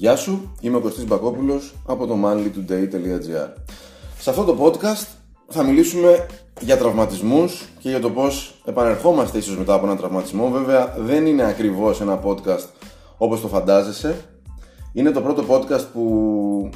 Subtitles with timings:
[0.00, 3.48] Γεια σου, είμαι ο Κωστής Μπακόπουλος από το manlytoday.gr
[4.18, 5.06] Σε αυτό το podcast
[5.48, 6.26] θα μιλήσουμε
[6.60, 10.50] για τραυματισμούς και για το πώς επανερχόμαστε ίσως μετά από ένα τραυματισμό.
[10.50, 12.66] Βέβαια δεν είναι ακριβώς ένα podcast
[13.18, 14.24] όπως το φαντάζεσαι.
[14.92, 16.70] Είναι το πρώτο podcast που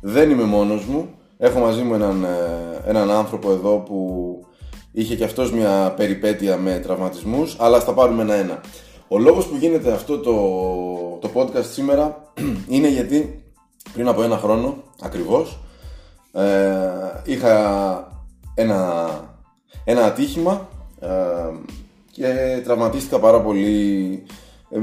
[0.00, 1.08] δεν είμαι μόνος μου.
[1.38, 4.40] Έχω μαζί μου έναν, ε, έναν άνθρωπο εδώ που
[4.92, 8.60] είχε και αυτός μια περιπέτεια με τραυματισμούς Αλλά θα πάρουμε ένα-ένα
[9.08, 10.32] ο λόγος που γίνεται αυτό το,
[11.20, 12.32] το podcast σήμερα
[12.74, 13.42] είναι γιατί
[13.92, 15.58] πριν από ένα χρόνο ακριβώς
[16.32, 16.42] ε,
[17.24, 18.12] είχα
[18.54, 19.08] ένα,
[19.84, 20.68] ένα ατύχημα
[21.00, 21.08] ε,
[22.10, 24.22] και τραυματίστηκα πάρα πολύ
[24.70, 24.78] ε,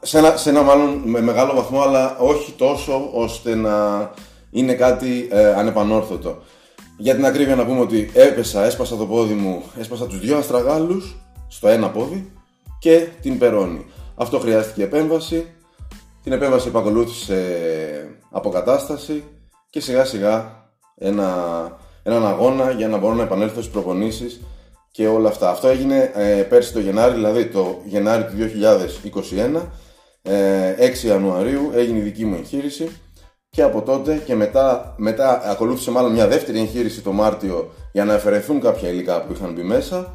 [0.00, 4.10] σε, ένα, σε ένα μάλλον με μεγάλο βαθμό αλλά όχι τόσο ώστε να
[4.50, 6.38] είναι κάτι ε, ανεπανόρθωτο.
[6.96, 11.16] Για την ακρίβεια να πούμε ότι έπεσα, έσπασα το πόδι μου, έσπασα τους δυο αστραγάλους
[11.48, 12.32] στο ένα πόδι
[12.84, 13.86] και την περώνει.
[14.14, 15.46] Αυτό χρειάστηκε επέμβαση.
[16.22, 17.38] Την επέμβαση επακολούθησε
[18.30, 19.24] αποκατάσταση
[19.70, 20.66] και σιγά σιγά
[20.98, 21.28] ένα,
[22.02, 24.40] έναν αγώνα για να μπορώ να επανέλθω στις προπονήσεις
[24.90, 25.50] και όλα αυτά.
[25.50, 28.32] Αυτό έγινε ε, πέρσι το Γενάρη, δηλαδή το Γενάρη του
[29.54, 29.60] 2021,
[30.22, 33.00] ε, 6 Ιανουαρίου έγινε η δική μου εγχείρηση
[33.50, 38.14] και από τότε και μετά, μετά ακολούθησε μάλλον μια δεύτερη εγχείρηση το Μάρτιο για να
[38.14, 40.14] αφαιρεθούν κάποια υλικά που είχαν μπει μέσα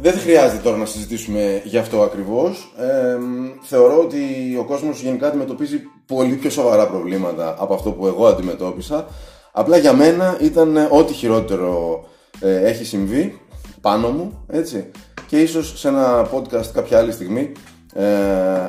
[0.00, 2.72] δεν χρειάζεται τώρα να συζητήσουμε γι' αυτό ακριβώς.
[2.78, 3.18] Ε,
[3.62, 4.20] θεωρώ ότι
[4.60, 9.06] ο κόσμος γενικά αντιμετωπίζει πολύ πιο σοβαρά προβλήματα από αυτό που εγώ αντιμετώπισα.
[9.52, 12.04] Απλά για μένα ήταν ό,τι χειρότερο
[12.40, 13.40] ε, έχει συμβεί
[13.80, 14.90] πάνω μου, έτσι.
[15.26, 17.52] Και ίσως σε ένα podcast κάποια άλλη στιγμή
[17.94, 18.04] ε,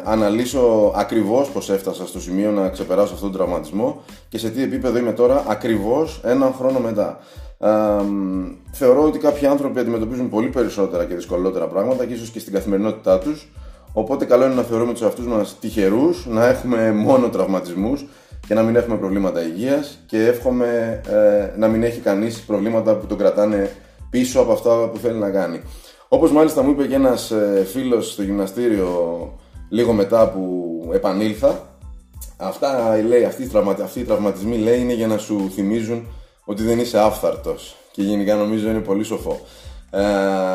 [0.04, 4.98] αναλύσω ακριβώς πως έφτασα στο σημείο να ξεπεράσω αυτόν τον τραυματισμό και σε τι επίπεδο
[4.98, 7.20] είμαι τώρα ακριβώς έναν χρόνο μετά
[8.72, 13.20] θεωρώ ότι κάποιοι άνθρωποι αντιμετωπίζουν πολύ περισσότερα και δυσκολότερα πράγματα και ίσως και στην καθημερινότητά
[13.20, 13.52] τους
[13.94, 18.06] οπότε καλό είναι να θεωρούμε τους αυτούς μας τυχερούς να έχουμε μόνο τραυματισμούς
[18.48, 23.06] και να μην έχουμε προβλήματα υγείας και εύχομαι ε, να μην έχει κανείς προβλήματα που
[23.06, 23.70] τον κρατάνε
[24.10, 25.62] πίσω από αυτά που θέλει να κάνει.
[26.16, 28.90] Όπως μάλιστα μου είπε και ένας ε, φίλος στο γυμναστήριο
[29.70, 31.78] λίγο μετά που επανήλθα
[32.38, 36.08] αυτά λέει, αυτοί, οι τραυματισμοί λέει είναι για να σου θυμίζουν
[36.46, 39.40] ότι δεν είσαι άφθαρτος και γενικά νομίζω είναι πολύ σοφό.
[39.92, 40.04] Ε,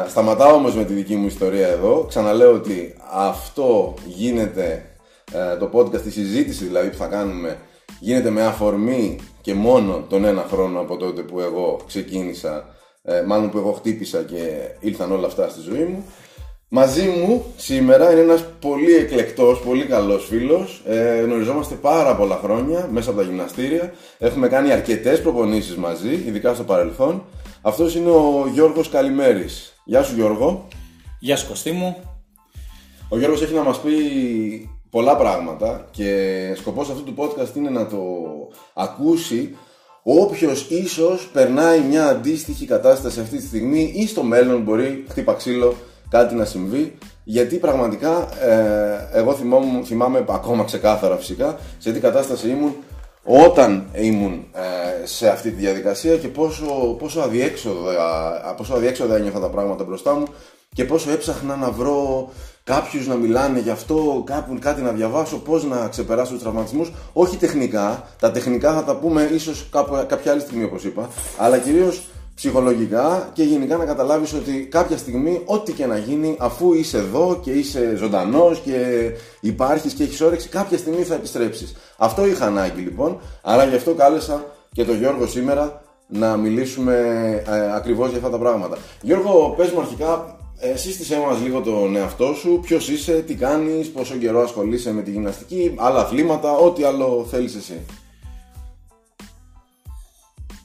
[0.08, 2.04] σταματάω όμως με τη δική μου ιστορία εδώ.
[2.08, 4.84] Ξαναλέω ότι αυτό γίνεται,
[5.32, 7.58] ε, το podcast, η συζήτηση δηλαδή που θα κάνουμε,
[8.00, 12.78] γίνεται με αφορμή και μόνο τον ένα χρόνο από τότε που εγώ ξεκίνησα,
[13.10, 16.04] ε, μάλλον που εγώ χτύπησα και ήλθαν όλα αυτά στη ζωή μου.
[16.68, 20.82] Μαζί μου σήμερα είναι ένας πολύ εκλεκτός, πολύ καλός φίλος.
[20.86, 23.92] Ε, γνωριζόμαστε πάρα πολλά χρόνια μέσα από τα γυμναστήρια.
[24.18, 27.22] Έχουμε κάνει αρκετές προπονήσεις μαζί, ειδικά στο παρελθόν.
[27.62, 29.82] Αυτός είναι ο Γιώργος Καλημέρης.
[29.84, 30.68] Γεια σου Γιώργο.
[31.18, 31.96] Γεια σου Κωστή μου.
[33.08, 33.92] Ο Γιώργος έχει να μας πει
[34.90, 37.98] πολλά πράγματα και σκοπός αυτού του podcast είναι να το
[38.74, 39.56] ακούσει
[40.02, 45.74] όποιος ίσως περνάει μια αντίστοιχη κατάσταση αυτή τη στιγμή ή στο μέλλον μπορεί χτύπα ξύλο
[46.10, 52.48] κάτι να συμβεί γιατί πραγματικά ε, εγώ θυμάμαι, θυμάμαι ακόμα ξεκάθαρα φυσικά σε τι κατάσταση
[52.48, 52.74] ήμουν
[53.24, 59.48] όταν ήμουν ε, σε αυτή τη διαδικασία και πόσο, πόσο, αδιέξοδα, πόσο αδιέξοδα ένιωθα τα
[59.48, 60.24] πράγματα μπροστά μου
[60.74, 62.28] και πόσο έψαχνα να βρω
[62.64, 67.36] κάποιους να μιλάνε γι' αυτό, κάπου, κάτι να διαβάσω, πώς να ξεπεράσω τους τραυματισμούς, όχι
[67.36, 72.02] τεχνικά, τα τεχνικά θα τα πούμε ίσως κάπου, κάποια άλλη στιγμή όπως είπα, αλλά κυρίως
[72.34, 77.40] ψυχολογικά και γενικά να καταλάβεις ότι κάποια στιγμή ό,τι και να γίνει αφού είσαι εδώ
[77.42, 79.10] και είσαι ζωντανός και
[79.40, 81.76] υπάρχεις και έχεις όρεξη κάποια στιγμή θα επιστρέψεις.
[81.96, 86.94] Αυτό είχα ανάγκη λοιπόν, άρα γι' αυτό κάλεσα και τον Γιώργο σήμερα να μιλήσουμε
[87.46, 88.76] ε, ακριβώς για αυτά τα πράγματα.
[89.00, 93.90] Γιώργο, πες μου αρχικά, ε, σύστησέ μας λίγο τον εαυτό σου, ποιος είσαι, τι κάνεις,
[93.90, 97.80] πόσο καιρό ασχολείσαι με τη γυμναστική, άλλα αθλήματα, ό,τι άλλο θέλεις εσύ.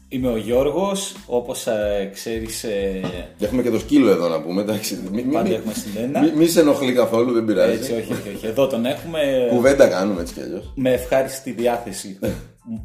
[0.07, 2.63] Είμαι ο Γιώργος, όπως ε, ξέρεις...
[2.63, 3.01] Ε...
[3.39, 5.03] έχουμε και το σκύλο εδώ να πούμε, εντάξει.
[5.33, 6.21] Πάντα έχουμε συνένα.
[6.21, 7.73] Μη, μη σε ενοχλεί καθόλου, δεν πειράζει.
[7.73, 8.47] Έτσι, όχι, όχι, όχι.
[8.47, 9.47] Εδώ τον έχουμε...
[9.49, 10.71] Κουβέντα κάνουμε έτσι κι αλλιώς.
[10.75, 12.19] Με ευχάριστη διάθεση.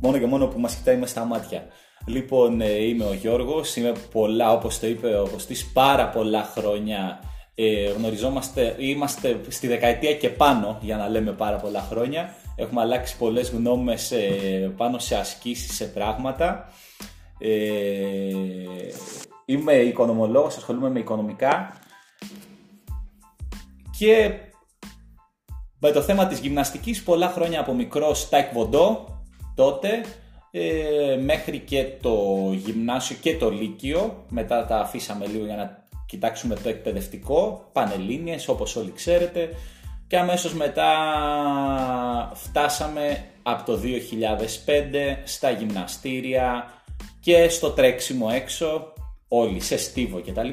[0.01, 1.67] μόνο και μόνο που μας κοιτάει με στα μάτια.
[2.07, 7.21] Λοιπόν, ε, είμαι ο Γιώργος, είμαι πολλά, όπως το είπε ο Κωστής, πάρα πολλά χρόνια
[7.55, 12.35] ε, γνωριζόμαστε, είμαστε στη δεκαετία και πάνω για να λέμε πάρα πολλά χρόνια.
[12.57, 16.73] Έχουμε αλλάξει πολλές γνώμες ε, πάνω σε ασκήσεις, σε πράγματα.
[17.39, 17.51] Ε,
[19.45, 21.79] είμαι οικονομολόγος, ασχολούμαι με οικονομικά
[23.99, 24.31] και
[25.79, 28.15] με το θέμα της γυμναστικής πολλά χρόνια από μικρό
[28.53, 29.19] βοντό
[29.55, 30.05] τότε
[30.51, 32.17] ε, μέχρι και το
[32.53, 38.77] γυμνάσιο και το λύκειο μετά τα αφήσαμε λίγο για να κοιτάξουμε το εκπαιδευτικό πανελλήνιες όπως
[38.77, 39.51] όλοι ξέρετε
[40.11, 40.93] και αμέσως μετά
[42.35, 43.85] φτάσαμε από το 2005
[45.25, 46.73] στα γυμναστήρια
[47.21, 48.93] και στο τρέξιμο έξω,
[49.29, 50.49] όλοι σε στίβο κτλ.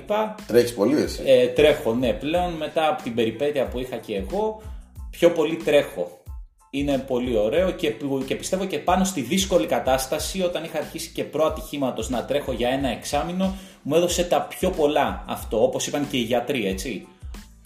[0.47, 1.21] Τρέχεις πολύ εσύ.
[1.25, 4.61] Ε, τρέχω, ναι, πλέον μετά από την περιπέτεια που είχα και εγώ,
[5.09, 6.16] πιο πολύ τρέχω.
[6.69, 7.93] Είναι πολύ ωραίο και,
[8.25, 12.69] και πιστεύω και πάνω στη δύσκολη κατάσταση όταν είχα αρχίσει και προατυχήματο να τρέχω για
[12.69, 17.07] ένα εξάμεινο μου έδωσε τα πιο πολλά αυτό όπως είπαν και οι γιατροί έτσι.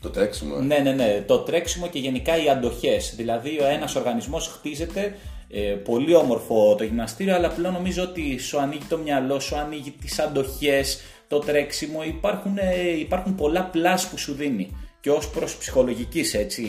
[0.02, 0.56] Το τρέξιμο.
[0.60, 0.64] Ε.
[0.64, 1.24] Ναι, ναι, ναι.
[1.28, 3.14] Το τρέξιμο και γενικά οι αντοχές.
[3.16, 5.18] Δηλαδή, ο ένας οργανισμός χτίζεται
[5.50, 9.92] ε, πολύ όμορφο το γυμναστήριο, αλλά πλέον νομίζω ότι σου ανοίγει το μυαλό, σου ανοίγει
[9.92, 12.04] τις αντοχές, το τρέξιμο.
[12.04, 16.64] Υπάρχουν, ε, υπάρχουν πολλά πλάς που σου δίνει και ως προς ψυχολογικής έτσι,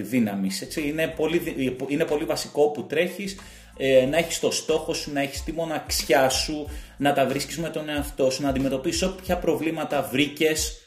[0.00, 0.62] δύναμης.
[0.62, 0.88] Έτσι.
[0.88, 3.36] Είναι, πολύ, είναι πολύ βασικό που τρέχεις
[3.76, 7.68] ε, να έχεις το στόχο σου, να έχεις τη μοναξιά σου, να τα βρίσκεις με
[7.68, 10.83] τον εαυτό σου, να αντιμετωπίσεις όποια προβλήματα βρήκες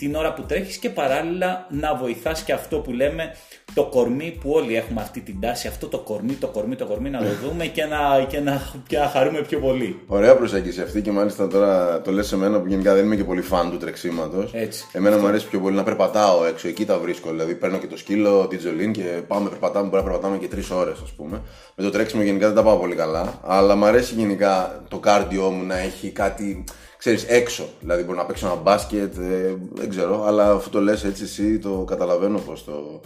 [0.00, 3.34] την ώρα που τρέχεις και παράλληλα να βοηθάς και αυτό που λέμε
[3.74, 7.10] το κορμί που όλοι έχουμε αυτή την τάση, αυτό το κορμί, το κορμί, το κορμί
[7.10, 10.00] να το δούμε και να, και να, και να χαρούμε πιο πολύ.
[10.06, 13.24] Ωραία προσέγγιση αυτή και μάλιστα τώρα το λες σε μένα που γενικά δεν είμαι και
[13.24, 14.50] πολύ φαν του τρεξίματος.
[14.54, 14.86] Έτσι.
[14.92, 17.30] Εμένα μου αρέσει πιο πολύ να περπατάω έξω, εκεί τα βρίσκω.
[17.30, 20.70] Δηλαδή παίρνω και το σκύλο, την τζολίν και πάμε περπατάμε, μπορεί να περπατάμε και τρεις
[20.70, 21.42] ώρες ας πούμε.
[21.74, 25.50] Με το τρέξιμο γενικά δεν τα πάω πολύ καλά, αλλά μου αρέσει γενικά το κάρδιό
[25.50, 26.64] μου να έχει κάτι
[27.00, 27.68] ξέρεις, έξω.
[27.80, 31.58] Δηλαδή μπορεί να παίξω ένα μπάσκετ, ε, δεν ξέρω, αλλά αφού το λες έτσι εσύ
[31.58, 33.00] το καταλαβαίνω πώς το,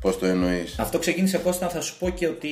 [0.00, 0.78] πώς το εννοείς.
[0.78, 2.48] Αυτό ξεκίνησε Κώστα, θα σου πω και ότι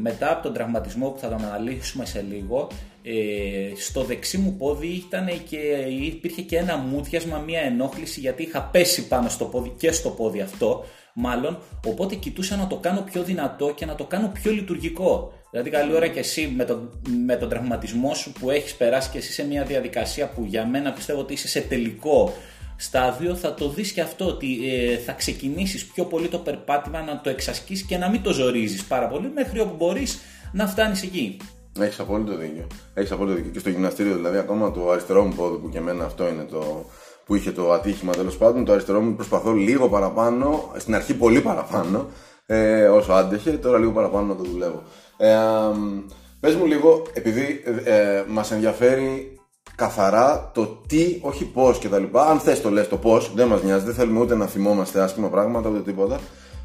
[0.00, 2.68] μετά από τον τραυματισμό που θα τον αναλύσουμε σε λίγο,
[3.02, 3.12] ε,
[3.76, 5.58] στο δεξί μου πόδι ήταν και,
[6.06, 10.40] υπήρχε και ένα μούδιασμα, μια ενόχληση γιατί είχα πέσει πάνω στο πόδι και στο πόδι
[10.40, 15.32] αυτό μάλλον, οπότε κοιτούσα να το κάνω πιο δυνατό και να το κάνω πιο λειτουργικό.
[15.50, 16.90] Δηλαδή, καλή ώρα και εσύ με τον,
[17.26, 20.92] με τον τραυματισμό σου που έχεις περάσει και εσύ σε μια διαδικασία που για μένα
[20.92, 22.32] πιστεύω ότι είσαι σε τελικό
[22.76, 27.20] στάδιο, θα το δεις και αυτό ότι ε, θα ξεκινήσεις πιο πολύ το περπάτημα να
[27.20, 30.20] το εξασκείς και να μην το ζορίζεις πάρα πολύ μέχρι όπου μπορείς
[30.52, 31.36] να φτάνεις εκεί.
[31.80, 32.66] Έχεις απόλυτο δίκιο.
[32.94, 33.50] Έχεις απόλυτο δίκιο.
[33.50, 36.84] Και στο γυμναστήριο, δηλαδή, ακόμα το αριστερό μου πόδι που και εμένα αυτό είναι το,
[37.24, 38.64] που είχε το ατύχημα τέλος πάντων.
[38.64, 42.06] Το αριστερό μου προσπαθώ λίγο παραπάνω, στην αρχή πολύ παραπάνω,
[42.46, 44.82] ε, όσο άντεχε, τώρα λίγο παραπάνω να το δουλεύω.
[45.20, 45.36] Ε,
[46.40, 49.38] πες μου λίγο, επειδή ε, μας ενδιαφέρει
[49.76, 52.26] καθαρά το τι, όχι πώς και τα λοιπά.
[52.26, 55.28] Αν θες το λες το πώς, δεν μας νοιάζει, δεν θέλουμε ούτε να θυμόμαστε άσχημα
[55.28, 56.20] πράγματα ούτε τίποτα.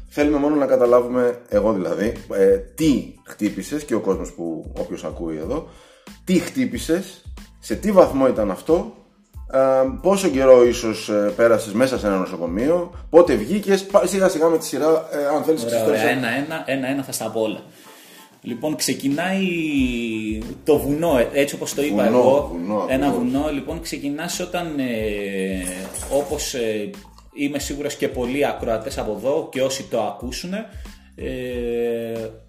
[0.08, 5.36] Θέλουμε μόνο να καταλάβουμε, εγώ δηλαδή, ε, τι χτύπησες και ο κόσμος που όποιος ακούει
[5.36, 5.68] εδώ,
[6.24, 7.24] τι χτύπησες,
[7.60, 8.92] σε τι βαθμό ήταν αυτό
[9.52, 9.58] ε,
[10.02, 14.64] πόσο καιρό ίσως ε, πέρασες μέσα σε ένα νοσοκομείο, πότε βγήκες, σιγά σιγά με τη
[14.64, 17.62] σειρά, ε, αν θέλεις να Ένα-ένα, ένα-ένα θα στα πω όλα.
[18.46, 19.48] Λοιπόν, ξεκινάει
[20.64, 22.50] το βουνό, ε, έτσι όπως το είπα βουνό, εγώ.
[22.52, 25.62] Βουνό, ένα βουνό, λοιπόν, ξεκινάς όταν, ε,
[26.12, 26.90] όπως ε,
[27.34, 30.64] είμαι σίγουρος και πολλοί ακροατές από εδώ και όσοι το ακούσουν, ε,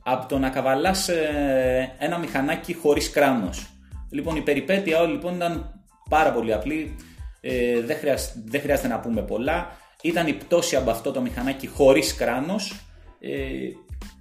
[0.03, 1.09] από το να καβαλάς
[1.97, 3.67] ένα μηχανάκι χωρίς κράνος.
[4.09, 6.95] Λοιπόν, η περιπέτεια όλη λοιπόν ήταν πάρα πολύ απλή,
[7.41, 9.77] ε, δεν, χρειάζεται, δεν χρειάζεται να πούμε πολλά.
[10.01, 12.75] Ήταν η πτώση από αυτό το μηχανάκι χωρίς κράνος
[13.19, 13.29] ε,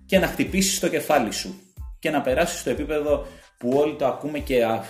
[0.06, 1.60] και να χτυπήσεις το κεφάλι σου
[1.98, 3.26] και να περάσεις στο επίπεδο
[3.58, 4.80] που όλοι το ακούμε και ε,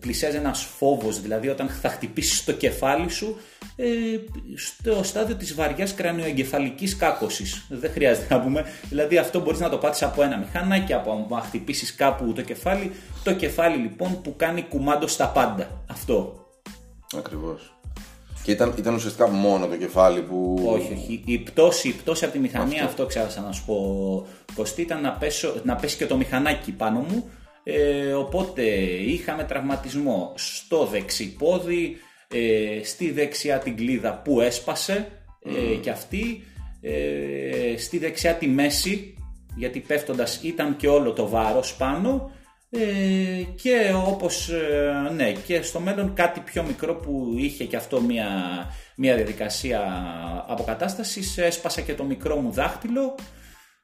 [0.00, 3.36] πλησιάζει ένας φόβος, δηλαδή όταν θα χτυπήσεις το κεφάλι σου
[3.76, 3.86] ε,
[4.56, 7.66] στο στάδιο της βαριάς κρανιοεγκεφαλικής κάκωσης.
[7.68, 11.40] Δεν χρειάζεται να πούμε, δηλαδή αυτό μπορείς να το πάτεις από ένα μηχανάκι, από να
[11.40, 12.92] χτυπήσεις κάπου το κεφάλι,
[13.24, 15.84] το κεφάλι λοιπόν που κάνει κουμάντο στα πάντα.
[15.90, 16.46] Αυτό.
[17.16, 17.73] Ακριβώς.
[18.44, 20.62] Και ήταν, ήταν ουσιαστικά μόνο το κεφάλι που.
[20.66, 21.22] Όχι, όχι.
[21.24, 24.26] Η πτώση, η πτώση από τη μηχανή, αυτό, αυτό ξέχασα να σου πω.
[24.54, 27.30] Κωστή ήταν να, πέσω, να πέσει και το μηχανάκι πάνω μου.
[27.62, 28.62] Ε, οπότε
[29.06, 31.96] είχαμε τραυματισμό στο δεξί πόδι,
[32.28, 35.08] ε, στη δεξιά την κλίδα που έσπασε
[35.44, 36.44] ε, και αυτή,
[36.80, 39.14] ε, στη δεξιά τη μέση,
[39.56, 42.30] γιατί πέφτοντας ήταν και όλο το βάρος πάνω
[42.76, 48.00] ε, και όπως ε, ναι και στο μέλλον κάτι πιο μικρό που είχε και αυτό
[48.00, 48.28] μια,
[48.96, 49.80] μια διαδικασία
[50.48, 53.14] αποκατάστασης έσπασα και το μικρό μου δάχτυλο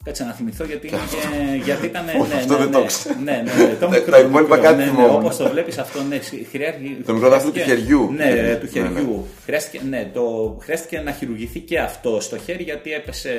[0.05, 2.05] Κάτσε να θυμηθώ γιατί, είναι, γιατί ήταν.
[2.05, 3.15] Ναι, αυτό ναι, δεν ναι, το ξέρω.
[3.23, 4.11] Ναι, ναι, ναι, το μικρό.
[4.11, 5.15] Τα υπόλοιπα κάτι ναι, ναι, θυμόμουν.
[5.15, 6.19] Όπως το βλέπεις αυτό, ναι,
[6.51, 7.03] χρειάζεται.
[7.07, 8.11] Το μικρό δάχτυλο του χεριού.
[8.13, 9.27] Ναι, Ναι, του ναι, χεριού.
[9.45, 13.33] Χρειάστηκε, ναι, το, χρειάστηκε να χειρουργηθεί και αυτό στο χέρι γιατί έπεσε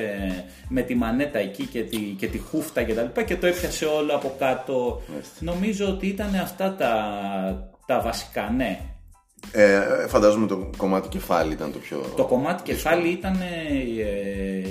[0.68, 3.86] με τη μανέτα εκεί και τη, και τη χούφτα και τα λοιπά και το έπιασε
[3.86, 5.02] όλο από κάτω.
[5.40, 6.94] Νομίζω ότι ήταν αυτά τα,
[7.86, 8.80] τα βασικά, ναι.
[9.52, 12.14] Ε, φαντάζομαι το κομμάτι κεφάλι ήταν το πιο.
[12.16, 13.42] Το κομμάτι κεφάλι ήταν.
[13.42, 14.68] Ε,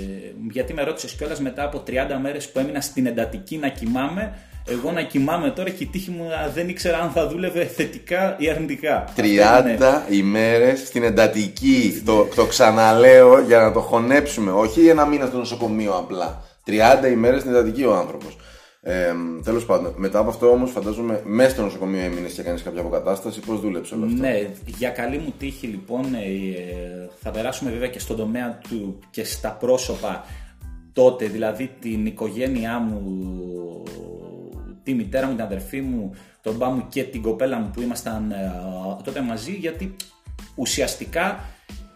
[0.51, 4.33] γιατί με ρώτησες κιόλας μετά από 30 μέρες που έμεινα στην εντατική να κοιμάμαι,
[4.67, 8.49] Εγώ να κοιμάμαι τώρα και η τύχη μου δεν ήξερα αν θα δούλευε θετικά ή
[8.49, 9.05] αρνητικά.
[9.15, 12.01] 30 ημέρες στην εντατική.
[12.05, 14.51] το, το ξαναλέω για να το χωνέψουμε.
[14.51, 16.41] Όχι ένα μήνα στο νοσοκομείο απλά.
[16.67, 18.37] 30 ημέρες στην εντατική ο άνθρωπος.
[18.83, 22.79] Ε, Τέλος πάντων, μετά από αυτό όμως, φαντάζομαι μέσα στο νοσοκομείο έμεινες και κάνει κάποια
[22.81, 23.39] αποκατάσταση.
[23.39, 27.99] Πώς δούλεψε όλο αυτό; Ναι, για καλή μου τύχη λοιπόν, ε, θα περάσουμε βέβαια και
[27.99, 30.25] στον τομέα του και στα πρόσωπα
[30.93, 33.83] τότε, δηλαδή την οικογένειά μου,
[34.83, 36.11] τη μητέρα μου, την αδερφή μου,
[36.41, 38.51] τον μπά μου και την κοπέλα μου που ήμασταν ε,
[39.03, 39.95] τότε μαζί, γιατί
[40.55, 41.39] ουσιαστικά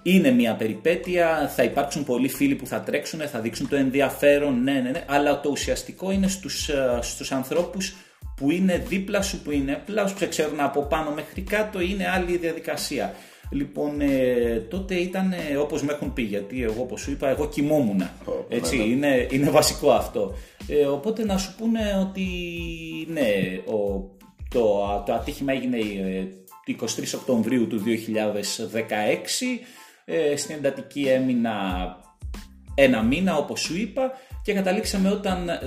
[0.08, 4.72] είναι μια περιπέτεια, θα υπάρξουν πολλοί φίλοι που θα τρέξουν, θα δείξουν το ενδιαφέρον, ναι,
[4.72, 7.96] ναι, ναι, αλλά το ουσιαστικό είναι στους, ε, στους ανθρώπους
[8.36, 12.10] που είναι δίπλα σου, που είναι απλά, που σε ξέρουν από πάνω μέχρι κάτω, είναι
[12.10, 13.14] άλλη διαδικασία.
[13.52, 17.48] Λοιπόν, ε, τότε ήταν ε, όπως με έχουν πει, γιατί εγώ όπως σου είπα, εγώ
[17.48, 18.10] κοιμόμουν.
[18.50, 20.36] έτσι, είναι, είναι βασικό αυτό.
[20.68, 22.28] Ε, οπότε να σου πούνε ότι
[23.08, 23.32] ναι,
[23.74, 24.10] ο,
[24.50, 25.78] το, το ατύχημα έγινε
[26.68, 26.84] 23
[27.14, 27.86] ε, Οκτωβρίου του 2016
[30.06, 31.54] ε, στην εντατική έμεινα
[32.76, 35.60] ένα μήνα όπως σου είπα και καταλήξαμε όταν ε,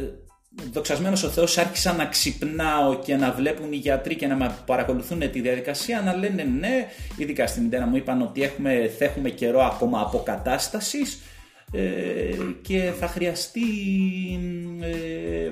[0.73, 5.31] δοξασμένος ο Θεός άρχισα να ξυπνάω και να βλέπουν οι γιατροί και να με παρακολουθούν
[5.31, 9.61] τη διαδικασία να λένε ναι, ειδικά στην μητέρα μου είπαν ότι έχουμε, θα έχουμε καιρό
[9.61, 11.21] ακόμα αποκατάστασης
[11.73, 11.81] ε,
[12.63, 13.61] και θα χρειαστεί
[14.81, 15.51] ε,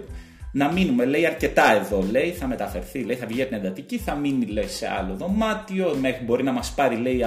[0.52, 4.14] να μείνουμε, λέει αρκετά εδώ, λέει, θα μεταφερθεί, λέει, θα βγει από την εντατική, θα
[4.14, 7.24] μείνει, λέει, σε άλλο δωμάτιο, μέχρι μπορεί να μας πάρει, λέει,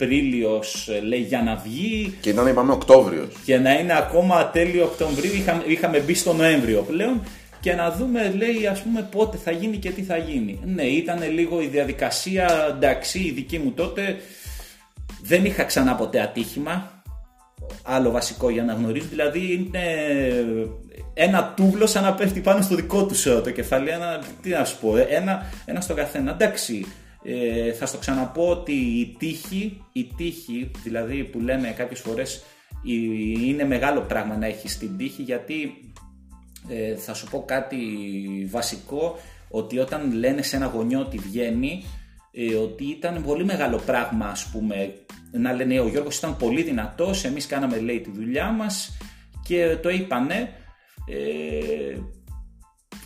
[0.00, 2.16] Απρίλιος, ε, λέει, για να βγει.
[2.20, 3.28] Και ήταν, είπαμε, Οκτώβριος.
[3.44, 7.22] Και να είναι ακόμα τέλειο Οκτωβρίου, είχαμε, είχαμε μπει στο Νοέμβριο πλέον.
[7.60, 10.60] Και να δούμε, λέει, ας πούμε, πότε θα γίνει και τι θα γίνει.
[10.64, 14.16] Ναι, ήταν λίγο η διαδικασία, εντάξει, η δική μου τότε.
[15.22, 17.02] Δεν είχα ξανά ποτέ ατύχημα.
[17.82, 19.06] Άλλο βασικό για να γνωρίζω.
[19.10, 19.84] Δηλαδή, είναι
[21.14, 23.88] ένα τούβλο σαν να πέφτει πάνω στο δικό του το κεφάλι.
[23.88, 26.30] Ένα, τι να σου πω, ένα, ένα στο καθένα.
[26.30, 26.86] Εντάξει,
[27.26, 32.42] ε, θα στο ξαναπώ ότι η τύχη, η τύχη, δηλαδή που λέμε κάποιες φορές
[33.44, 35.90] είναι μεγάλο πράγμα να έχεις την τύχη γιατί
[36.68, 37.78] ε, θα σου πω κάτι
[38.50, 39.18] βασικό
[39.48, 41.84] ότι όταν λένε σε ένα γονιό ότι βγαίνει
[42.32, 44.94] ε, ότι ήταν πολύ μεγάλο πράγμα ας πούμε
[45.32, 48.98] να λένε «Ε, ο Γιώργος ήταν πολύ δυνατός, εμείς κάναμε λέει τη δουλειά μας
[49.46, 50.52] και το είπανε
[51.06, 51.98] ε,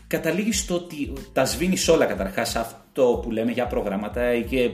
[0.07, 2.57] καταλήγεις στο ότι τα σβήνεις όλα καταρχάς
[3.01, 4.71] αυτό που λέμε για προγράμματα και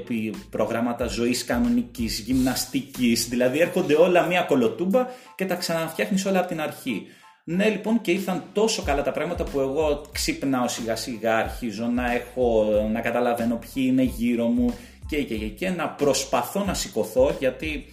[0.51, 3.29] προγράμματα ζωής κανονικής, γυμναστικής.
[3.29, 7.07] Δηλαδή έρχονται όλα μία κολοτούμπα και τα ξαναφτιάχνεις όλα από την αρχή.
[7.45, 12.13] Ναι, λοιπόν, και ήρθαν τόσο καλά τα πράγματα που εγώ ξύπναω σιγά σιγά, αρχίζω να
[12.13, 14.75] έχω, να καταλαβαίνω ποιοι είναι γύρω μου
[15.09, 17.85] και, και, και, και να προσπαθώ να σηκωθώ γιατί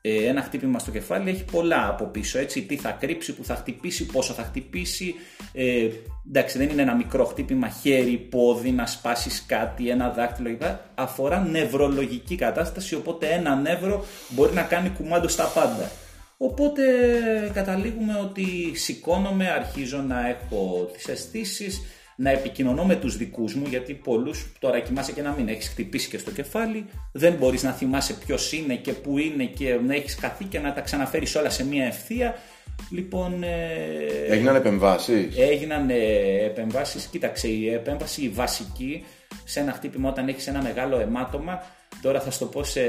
[0.00, 2.38] ε, ένα χτύπημα στο κεφάλι έχει πολλά από πίσω.
[2.38, 5.14] Έτσι, τι θα κρύψει, που θα χτυπήσει, πόσο θα χτυπήσει.
[5.52, 5.88] Ε,
[6.28, 10.62] εντάξει, δεν είναι ένα μικρό χτύπημα χέρι, πόδι, να σπάσεις κάτι, ένα δάκτυλο κλπ.
[10.94, 15.90] Αφορά νευρολογική κατάσταση, οπότε ένα νεύρο μπορεί να κάνει κουμάντο στα πάντα.
[16.36, 16.82] Οπότε
[17.54, 21.82] καταλήγουμε ότι σηκώνομαι, αρχίζω να έχω τις αισθήσεις,
[22.16, 26.08] να επικοινωνώ με τους δικούς μου γιατί πολλούς τώρα κοιμάσαι και να μην έχεις χτυπήσει
[26.08, 30.14] και στο κεφάλι δεν μπορείς να θυμάσαι ποιος είναι και πού είναι και να έχεις
[30.14, 32.34] καθεί και να τα ξαναφέρεις όλα σε μια ευθεία
[32.90, 33.48] Λοιπόν, ε,
[34.28, 35.94] έγιναν επεμβάσεις; Έγιναν ε,
[36.44, 39.04] επεμβάσεις Κοίταξε η επέμβαση βασική
[39.44, 41.62] σε ένα χτύπημα όταν έχεις ένα μεγάλο αιμάτωμα
[42.02, 42.80] Τώρα θα σου το πω σε,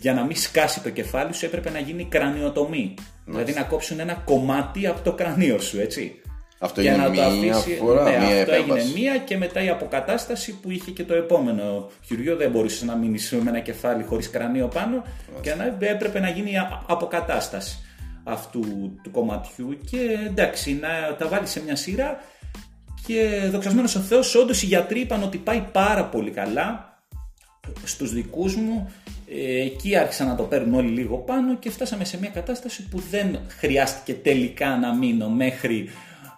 [0.00, 2.94] για να μην σκάσει το κεφάλι σου έπρεπε να γίνει κρανιοτομή.
[3.24, 6.20] Δηλαδή να κόψουν ένα κομμάτι από το κρανίο σου, έτσι.
[6.58, 7.76] Αυτό για έγινε να μία αφήσει...
[7.76, 11.90] φορά, ναι, μία αυτό έγινε μία και μετά η αποκατάσταση που είχε και το επόμενο
[12.04, 12.36] χειριό.
[12.36, 15.04] Δεν μπορούσες να μείνεις με ένα κεφάλι χωρίς κρανίο πάνω
[15.40, 16.52] και να, έπρεπε να γίνει
[16.86, 17.78] αποκατάσταση
[18.24, 18.60] αυτού
[19.02, 19.78] του κομματιού.
[19.90, 22.20] Και εντάξει να τα βάλεις σε μια σειρά
[23.06, 26.98] και δοξασμένος ο Θεός όντως οι γιατροί είπαν ότι πάει πάρα πολύ καλά
[27.84, 28.92] στους δικούς μου.
[29.30, 33.02] Ε, εκεί άρχισαν να το παίρνουν όλοι λίγο πάνω και φτάσαμε σε μια κατάσταση που
[33.10, 35.90] δεν χρειάστηκε τελικά να μείνω μέχρι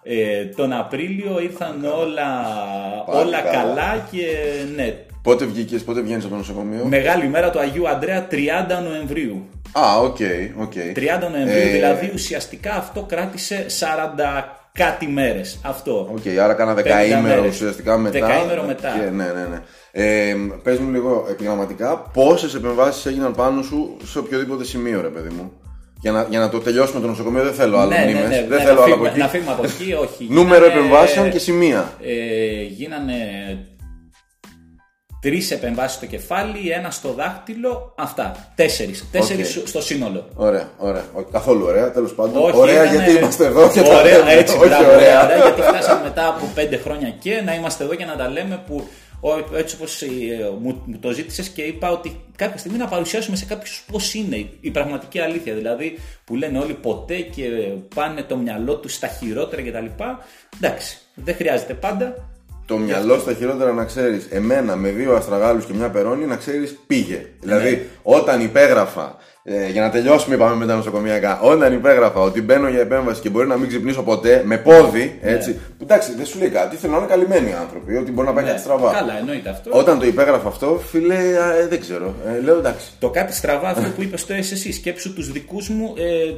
[0.03, 2.29] ε, τον Απρίλιο ήρθαν όλα,
[3.05, 4.07] όλα καλά.
[4.11, 4.25] και
[4.75, 4.95] ναι.
[5.23, 8.35] Πότε βγήκες, πότε βγαίνεις από το νοσοκομείο; Μεγάλη μέρα του Αγίου Αντρέα 30
[8.89, 9.45] Νοεμβρίου.
[9.71, 10.97] Α, ok, okay, okay.
[10.97, 11.71] 30 Νοεμβρίου, ε...
[11.71, 14.43] δηλαδή ουσιαστικά αυτό κράτησε 40
[14.73, 15.59] κάτι μέρες.
[15.63, 16.09] Αυτό.
[16.11, 18.19] Ok, okay, άρα κάνα δεκαήμερο ουσιαστικά μετά.
[18.19, 18.89] Δεκαήμερο μετά.
[18.89, 19.61] Και, ναι, ναι, ναι.
[19.91, 25.29] Ε, πες μου λίγο επιγραμματικά πόσες επεμβάσεις έγιναν πάνω σου σε οποιοδήποτε σημείο, ρε παιδί
[25.29, 25.51] μου;
[26.01, 28.21] Για να, για να το τελειώσουμε το νοσοκομείο δεν θέλω άλλο ναι, μνήμες.
[28.21, 29.19] Ναι, ναι, δεν ναι, θέλω άλλο από εκεί.
[29.19, 30.27] Να φύγουμε από εκεί, όχι.
[30.39, 31.93] Νούμερο επεμβάσεων και σημεία.
[32.01, 33.15] Ε, γίνανε
[35.21, 37.93] Τρεις επεμβάσεις στο κεφάλι, ένα στο δάχτυλο.
[37.97, 38.51] Αυτά.
[38.55, 39.05] Τέσσερις.
[39.11, 40.27] Τέσσερις στο σύνολο.
[40.35, 41.03] Ωραία, ωραία.
[41.31, 42.43] Καθόλου ωραία, τέλος πάντων.
[42.43, 44.31] Όχι, ωραία ήτανε- γιατί είμαστε εδώ και τα Ωραία, λέμε.
[44.33, 45.23] έτσι, Όχι μπράβο, ωραία.
[45.25, 48.63] ωραία, γιατί φτάσαμε μετά από πέντε χρόνια και να είμαστε εδώ και να τα λέμε
[48.67, 48.89] που ο-
[49.55, 50.07] έτσι όπως ε,
[50.61, 54.35] μου, μου το ζήτησες και είπα ότι κάποια στιγμή να παρουσιάσουμε σε κάποιους πώς είναι
[54.35, 57.43] η, η πραγματική αλήθεια δηλαδή που λένε όλοι ποτέ και
[57.95, 59.85] πάνε το μυαλό τους στα χειρότερα κτλ.
[60.59, 62.29] Εντάξει, δεν χρειάζεται πάντα.
[62.65, 66.77] Το μυαλό στα χειρότερα να ξέρεις, εμένα με δύο αστραγάλους και μια περώνη να ξέρεις
[66.87, 67.25] πήγε.
[67.39, 72.69] Δηλαδή, όταν υπέγραφα, ε, για να τελειώσουμε, είπαμε με τα νοσοκομιακά, όταν υπέγραφα ότι μπαίνω
[72.69, 75.53] για επέμβαση και μπορεί να μην ξυπνήσω ποτέ, με πόδι, έτσι.
[75.53, 78.45] Που εντάξει, δεν σου λέει κάτι, θέλω να είναι καλυμμένοι άνθρωποι, ότι μπορεί να πάει
[78.45, 78.91] κάτι στραβά.
[78.91, 79.69] Καλά, εννοείται αυτό.
[79.73, 82.15] Όταν το υπέγραφα αυτό, φίλε, α, ε, δεν ξέρω.
[82.27, 82.87] Ε, λέω εντάξει.
[82.99, 84.71] Το κάτι στραβά αυτό που είπες το εσύ.
[84.71, 85.93] Σκέψου τους δικούς μου.
[85.97, 86.33] Ε,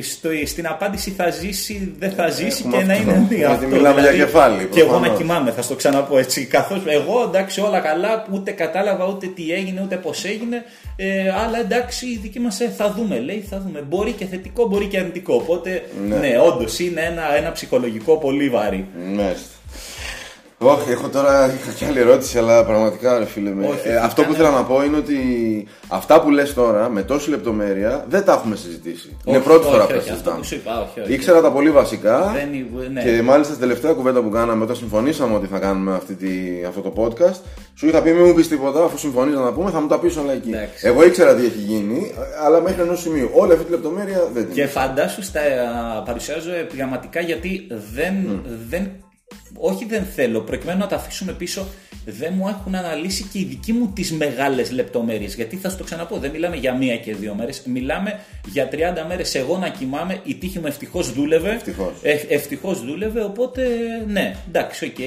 [0.00, 3.10] στο, στην απάντηση θα ζήσει, δεν θα ζήσει έχουμε και να αυτό.
[3.10, 3.66] είναι ναι, Γιατί αυτό.
[3.66, 5.18] μιλάμε για κεφάλι, Και εγώ να προφανώς.
[5.18, 6.46] κοιμάμαι, θα στο ξαναπώ έτσι.
[6.46, 10.62] Καθώς εγώ εντάξει, όλα καλά, που ούτε κατάλαβα ούτε τι έγινε, ούτε πώς έγινε.
[10.96, 13.80] Ε, αλλά εντάξει, η δική μα θα δούμε, λέει, θα δούμε.
[13.88, 15.34] Μπορεί και θετικό, μπορεί και αρνητικό.
[15.34, 16.16] Οπότε, Ναι.
[16.16, 18.86] ναι, όντως είναι ένα, ένα ψυχολογικό πολύ βάρη.
[19.14, 19.48] Μάλιστα.
[20.58, 23.66] Όχι, έχω τώρα είχα και άλλη ερώτηση, αλλά πραγματικά ρε φίλε με.
[23.66, 25.16] Όχι, ε, αυτό που ήθελα να πω είναι ότι
[25.88, 29.16] αυτά που λες τώρα με τόση λεπτομέρεια δεν τα έχουμε συζητήσει.
[29.24, 30.38] είναι Όχι, πρώτη όχι, φορά που τα όχι, αυτό συζητάμε.
[30.38, 31.12] που σου είπα, όχι, όχι.
[31.12, 33.02] Ήξερα τα πολύ βασικά Δεν είναι- ναι.
[33.02, 36.28] και μάλιστα στην τελευταία κουβέντα που κάναμε όταν συμφωνήσαμε ότι θα κάνουμε αυτή τη,
[36.68, 37.40] αυτό το podcast
[37.74, 39.98] σου είχα πει μην μου πεις τίποτα αφού συμφωνείς να τα πούμε θα μου τα
[39.98, 40.48] πεις όλα εκεί.
[40.50, 40.86] Εντάξει.
[40.86, 42.12] Εγώ ήξερα τι έχει γίνει
[42.44, 43.28] αλλά μέχρι ενός σημείου.
[43.32, 48.14] Όλη αυτή τη λεπτομέρεια δεν την Και φαντάσου στα α, παρουσιάζω επιγραμματικά γιατί δεν,
[48.70, 48.88] δεν,
[49.58, 51.66] όχι δεν θέλω, προκειμένου να τα αφήσουμε πίσω,
[52.04, 55.34] δεν μου έχουν αναλύσει και οι δικοί μου τις μεγάλες λεπτομέρειες.
[55.34, 58.76] Γιατί θα σου το ξαναπώ, δεν μιλάμε για μία και δύο μέρες, μιλάμε για 30
[59.08, 61.50] μέρες εγώ να κοιμάμαι, η τύχη μου ευτυχώς δούλευε.
[61.50, 61.92] Ευτυχώς.
[62.02, 63.62] Ε, ευτυχώς δούλευε, οπότε
[64.06, 64.98] ναι, εντάξει, οκ.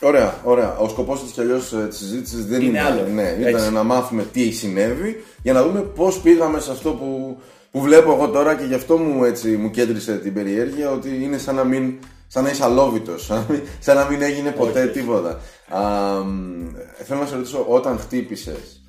[0.00, 0.76] Ωραία, ωραία.
[0.76, 3.06] Ο σκοπός της κι αλλιώς της συζήτησης δεν Είναι είναι άλλο.
[3.06, 3.72] Ναι, ήταν Έτσι.
[3.72, 7.38] να μάθουμε τι συνέβη για να δούμε πώς πήγαμε σε αυτό που,
[7.70, 11.38] που βλέπω εγώ τώρα και γι' αυτό μου, έτσι, μου κέντρισε την περιέργεια ότι είναι
[11.38, 11.94] σαν να μην.
[12.26, 15.40] Σαν να είσαι αλώβητος, σαν, να μην- σαν να μην έγινε ποτέ τίποτα.
[15.68, 15.80] Α,
[16.24, 18.80] μ, θέλω να σε ρωτήσω, όταν χτύπησες,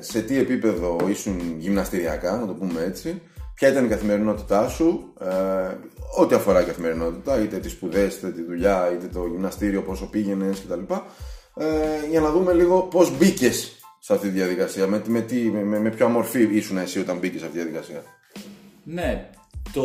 [0.00, 3.22] σε τι επίπεδο ήσουν γυμναστηριακά, να το πούμε έτσι,
[3.54, 5.76] ποια ήταν η καθημερινότητά σου, ε,
[6.18, 10.62] ό,τι αφορά η καθημερινότητα, είτε τις σπουδές, είτε τη δουλειά, είτε το γυμναστήριο, πόσο πήγαινες
[10.68, 10.94] κτλ.
[11.54, 11.66] Ε,
[12.10, 15.78] για να δούμε λίγο πώς μπήκες σε αυτή τη διαδικασία, με, με, τι, με, με,
[15.78, 18.02] με ποια μορφή ήσουν εσύ όταν μπήκες σε αυτή τη διαδικασία.
[18.84, 19.30] Ναι,
[19.72, 19.82] το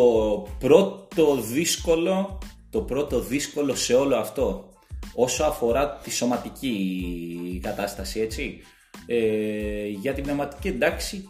[0.60, 2.38] πρώτο δύσκολο,
[2.76, 4.70] το πρώτο δύσκολο σε όλο αυτό,
[5.14, 8.62] όσο αφορά τη σωματική κατάσταση, έτσι,
[9.06, 11.30] ε, για την πνευματική εντάξει,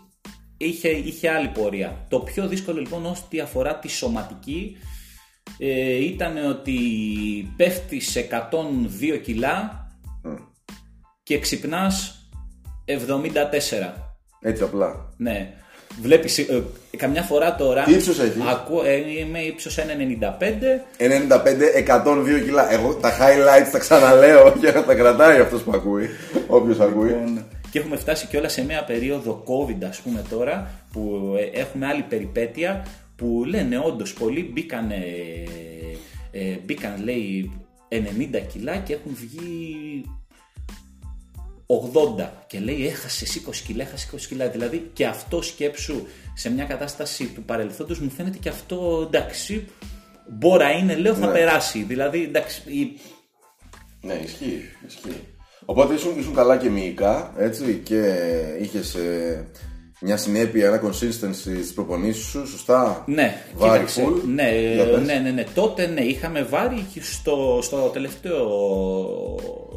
[0.57, 2.05] είχε, είχε άλλη πορεία.
[2.09, 4.77] Το πιο δύσκολο λοιπόν ό,τι αφορά τη σωματική
[5.57, 6.79] ε, ήταν ότι
[7.57, 9.87] πέφτει σε 102 κιλά
[11.23, 12.27] και ξυπνάς
[12.85, 12.93] 74.
[14.41, 15.13] Έτσι απλά.
[15.17, 15.53] Ναι.
[16.01, 16.63] Βλέπεις, ε,
[16.97, 17.83] καμιά φορά τώρα.
[17.83, 20.85] Τι ύψος έχεις; Ακούω, ε, είμαι ύψος 1,95.
[20.97, 22.73] 95-102 κιλά.
[22.73, 26.09] Εγώ τα highlights τα ξαναλέω για να τα κρατάει αυτός που ακούει.
[26.47, 27.15] Όποιος ακούει.
[27.71, 31.85] Και έχουμε φτάσει και όλα σε μια περίοδο COVID, ας πούμε τώρα, που ε, έχουμε
[31.87, 35.03] άλλη περιπέτεια που λένε όντως πολλοί μπήκαν, ε,
[36.31, 37.51] ε, μπήκαν λέει
[37.89, 40.03] 90 κιλά και έχουν βγει
[41.67, 44.47] 80 και λέει έχασες 20 κιλά, έχασες 20 κιλά.
[44.47, 49.67] Δηλαδή και αυτό σκέψου σε μια κατάσταση του παρελθόντος μου φαίνεται και αυτό εντάξει.
[50.29, 51.33] Μπόρα είναι, λέω θα Ναι.
[51.33, 51.83] περάσει.
[51.83, 52.61] Δηλαδή εντάξει.
[52.65, 52.99] η-
[54.01, 54.61] Ναι, ισχύει.
[54.87, 55.21] ισχύει.
[55.65, 58.15] Οπότε ήσουν, ήσουν καλά και μυϊκά, έτσι, και
[58.61, 59.47] είχες ε,
[59.99, 64.21] μια συνέπεια, ένα consistency στις προπονήσεις σου, σωστά; Ναι, Βάρη κοίταξε, full.
[64.33, 65.05] Ναι, Για πες.
[65.05, 65.43] ναι, ναι, ναι.
[65.53, 68.47] Τότε ναι, είχαμε βάρη και στο, στο, τελευταίο,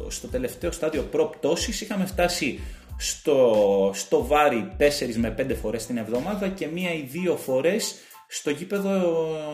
[0.07, 2.59] στο τελευταίο στάδιο προπτώσης είχαμε φτάσει
[2.97, 4.83] στο, στο βάρη 4
[5.15, 7.95] με 5 φορές την εβδομάδα και μία ή δύο φορές
[8.31, 8.91] στο γήπεδο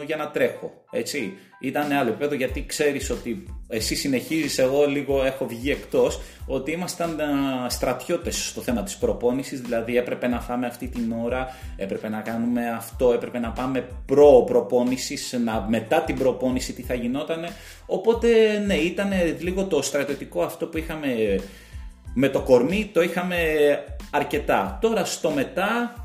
[0.06, 0.72] για να τρέχω.
[0.92, 1.34] Έτσι.
[1.60, 7.20] Ήταν άλλο επίπεδο γιατί ξέρεις ότι εσύ συνεχίζεις, εγώ λίγο έχω βγει εκτός, ότι ήμασταν
[7.20, 12.22] α, στρατιώτες στο θέμα της προπόνησης, δηλαδή έπρεπε να φάμε αυτή την ώρα, έπρεπε να
[12.22, 17.50] κάνουμε αυτό, έπρεπε να πάμε προ-προπόνησης, να, μετά την προπόνηση τι θα γινότανε.
[17.86, 19.10] Οπότε ναι, ήταν
[19.40, 21.40] λίγο το στρατιωτικό αυτό που είχαμε
[22.14, 23.38] με το κορμί, το είχαμε
[24.12, 24.78] αρκετά.
[24.82, 25.96] Τώρα στο μετά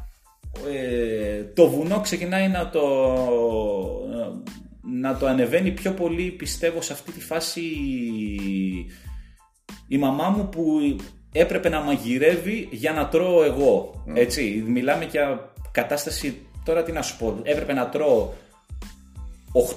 [0.70, 2.86] ε, το βουνό ξεκινάει να το,
[4.82, 7.62] να το ανεβαίνει πιο πολύ πιστεύω σε αυτή τη φάση
[9.88, 10.96] η μαμά μου που
[11.32, 14.04] έπρεπε να μαγειρεύει για να τρώω εγώ.
[14.14, 18.28] Έτσι, μιλάμε για κατάσταση, τώρα τι να σου πω, έπρεπε να τρώω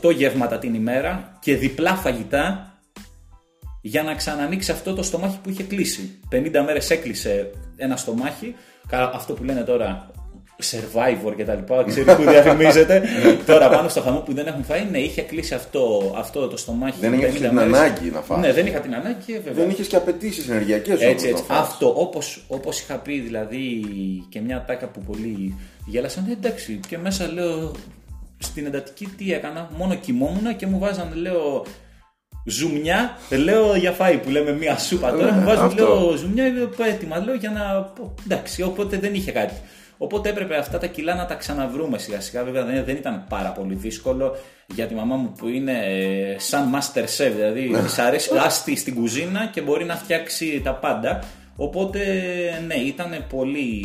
[0.01, 2.77] 8 γεύματα την ημέρα και διπλά φαγητά
[3.81, 6.19] για να ξανανοίξει αυτό το στομάχι που είχε κλείσει.
[6.31, 8.55] 50 μέρες έκλεισε ένα στομάχι.
[8.89, 10.12] Αυτό που λένε τώρα
[10.61, 13.03] survivor και τα λοιπά, ξέρει που διαφημίζεται.
[13.45, 16.97] Τώρα πάνω στο χαμό που δεν έχουν φάει, ναι, είχε κλείσει αυτό, αυτό το στομάχι.
[16.99, 18.39] Δεν είχες την ανάγκη να φάει.
[18.39, 19.53] Ναι, δεν είχα την ανάγκη, βέβαια.
[19.53, 21.43] Δεν είχες και απαιτήσεις ενεργειακές έτσι, έτσι.
[21.47, 23.81] Αυτό, όπως όπως είχα πει δηλαδή
[24.29, 27.71] και μια τάκα που πολλοί γέλασαν, εντάξει, και μέσα λέω
[28.37, 31.65] στην εντατική τι έκανα, μόνο κοιμόμουν και μου βάζαν, λέω,
[32.45, 36.43] ζουμιά, λέω για φάι που λέμε μία σούπα τώρα, μου βάζουν, λέω, ζουμιά,
[36.87, 37.93] έτοιμα, λέω για να.
[38.25, 39.53] Εντάξει, οπότε δεν είχε κάτι.
[40.03, 42.43] Οπότε έπρεπε αυτά τα κιλά να τα ξαναβρούμε σιγά σιγά.
[42.43, 44.35] Βέβαια δεν ήταν πάρα πολύ δύσκολο
[44.73, 47.79] για τη μαμά μου που είναι ε, σαν master chef, δηλαδή ναι.
[47.79, 51.23] της αρέσει άστη στην κουζίνα και μπορεί να φτιάξει τα πάντα.
[51.55, 51.99] Οπότε
[52.67, 53.83] ναι, ήταν πολύ,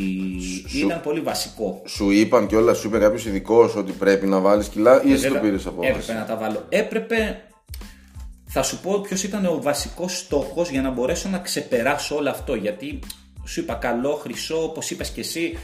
[0.69, 1.83] σου, ήταν πολύ βασικό.
[1.87, 5.29] Σου είπαν και όλα, σου είπε κάποιος ειδικός ότι πρέπει να βάλεις κιλά ή εσύ
[5.29, 6.67] το πήρες από Έπρεπε να τα βάλω.
[6.69, 7.43] Έπρεπε.
[8.51, 12.55] Θα σου πω ποιος ήταν ο βασικός στόχος για να μπορέσω να ξεπεράσω όλο αυτό.
[12.55, 12.99] Γιατί
[13.45, 15.59] σου είπα καλό, χρυσό, όπως είπες και εσύ,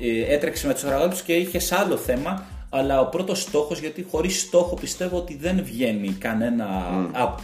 [0.00, 2.46] ε, έτρεξε με τους αγρότε και είχε άλλο θέμα.
[2.72, 6.66] Αλλά ο πρώτος στόχος, γιατί χωρίς στόχο πιστεύω ότι δεν βγαίνει κανένα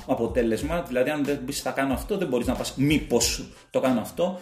[0.07, 0.83] αποτέλεσμα.
[0.83, 4.39] Δηλαδή, αν δεν πεις θα κάνω αυτό, δεν μπορείς να πας μήπως το κάνω αυτό.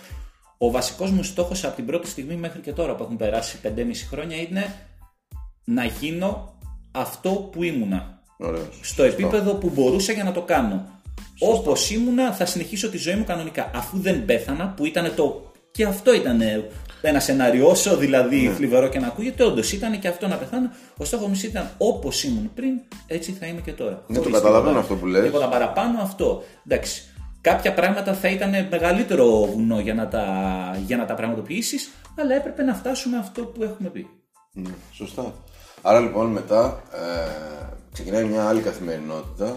[0.58, 3.70] Ο βασικός μου στόχος από την πρώτη στιγμή μέχρι και τώρα που έχουν περάσει 5,5
[4.10, 4.74] χρόνια είναι
[5.64, 6.58] να γίνω
[6.92, 8.22] αυτό που ήμουνα.
[8.80, 10.86] Στο επίπεδο που μπορούσα για να το κάνω.
[11.38, 13.70] Όπως ήμουνα, θα συνεχίσω τη ζωή μου κανονικά.
[13.74, 15.52] Αφού δεν πέθανα, που ήταν το.
[15.70, 16.40] Και αυτό ήταν
[17.08, 18.54] ένα σενάριο, όσο δηλαδή ναι.
[18.54, 20.70] θλιβερό και να ακούγεται, όντως ήταν και αυτό να πεθάνω.
[20.96, 24.02] Ο στόχος μου ήταν όπως ήμουν πριν, έτσι θα είμαι και τώρα.
[24.06, 25.24] Ναι, το καταλαβαίνω αυτό που λες.
[25.24, 26.42] Τίποτα παραπάνω αυτό.
[26.66, 27.02] Εντάξει.
[27.40, 30.24] Κάποια πράγματα θα ήταν μεγαλύτερο βουνό για να τα,
[30.86, 34.06] για να τα πραγματοποιήσεις, αλλά έπρεπε να φτάσουμε αυτό που έχουμε πει.
[34.52, 35.34] Ναι, σωστά.
[35.82, 39.56] Άρα λοιπόν μετά ε, ξεκινάει μια άλλη καθημερινότητα.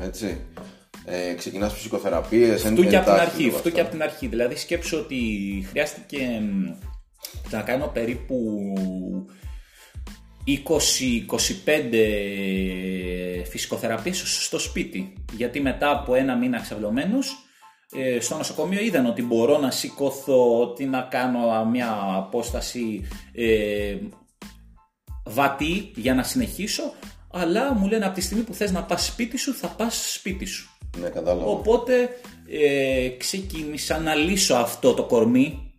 [0.00, 0.40] Έτσι
[1.10, 4.26] ε, ξεκινάς ψυχοθεραπείες Αυτό και από την αρχή, αυτό και από την αρχή.
[4.26, 5.16] Δηλαδή σκέψω ότι
[5.68, 6.42] χρειάστηκε
[7.50, 8.36] να κάνω περίπου
[10.46, 10.52] 20-25
[13.48, 15.12] φυσικοθεραπείες στο σπίτι.
[15.32, 17.44] Γιατί μετά από ένα μήνα ξαυλωμένος
[17.92, 23.96] ε, στο νοσοκομείο είδαν ότι μπορώ να σηκώθω, ότι να κάνω μια απόσταση ε,
[25.24, 26.82] βατή για να συνεχίσω
[27.32, 30.44] αλλά μου λένε από τη στιγμή που θες να πας σπίτι σου θα πας σπίτι
[30.44, 30.69] σου.
[30.98, 31.46] Ναι, κατάλαβα.
[31.46, 31.92] Οπότε
[32.48, 35.70] ε, ξεκίνησα να λύσω αυτό το κορμί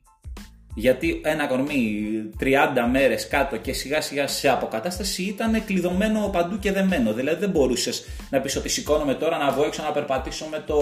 [0.76, 2.04] γιατί ένα κορμί
[2.40, 2.46] 30
[2.92, 7.14] μέρες κάτω και σιγά σιγά σε αποκατάσταση ήταν κλειδωμένο παντού και δεμένο.
[7.14, 10.78] Δηλαδή δεν μπορούσες να πεις ότι σηκώνομαι τώρα να βγω έξω να περπατήσω με το.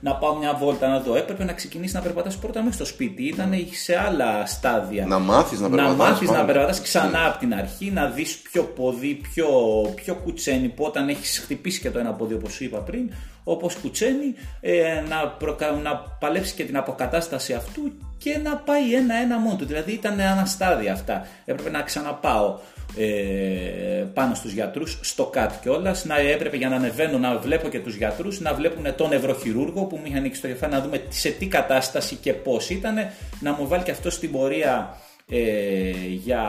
[0.00, 1.16] να πάω μια βόλτα να δω.
[1.16, 3.22] Έπρεπε να ξεκινήσεις να περπατάς πρώτα μέσα στο σπίτι.
[3.22, 5.06] Ήταν σε άλλα στάδια.
[5.06, 5.96] Να μάθεις να περπατάς.
[5.96, 7.26] Να μάθεις να περπατάς ξανά ναι.
[7.26, 9.48] από την αρχή, να δεις πιο ποδί, πιο,
[9.94, 13.10] πιο κουτσένι που όταν έχεις χτυπήσει και το ένα ποδί όπως σου είπα πριν,
[13.44, 15.70] όπως κουτσένει, ε, να, προκα...
[15.70, 19.64] να παλέψει και την αποκατάσταση αυτού και να πάει ένα-ένα μόνο του.
[19.64, 21.26] Δηλαδή ήταν αναστάδια αυτά.
[21.44, 22.58] Έπρεπε να ξαναπάω
[22.96, 27.80] ε, πάνω στους γιατρούς, στο ΚΑΤ κιόλας, να έπρεπε για να ανεβαίνω να βλέπω και
[27.80, 31.30] τους γιατρούς, να βλέπουν τον νευροχειρούργο που μου είχε ανοίξει το κεφάλι, να δούμε σε
[31.30, 32.94] τι κατάσταση και πώς ήταν,
[33.40, 34.96] να μου βάλει και αυτός στην πορεία
[35.30, 36.42] ε, για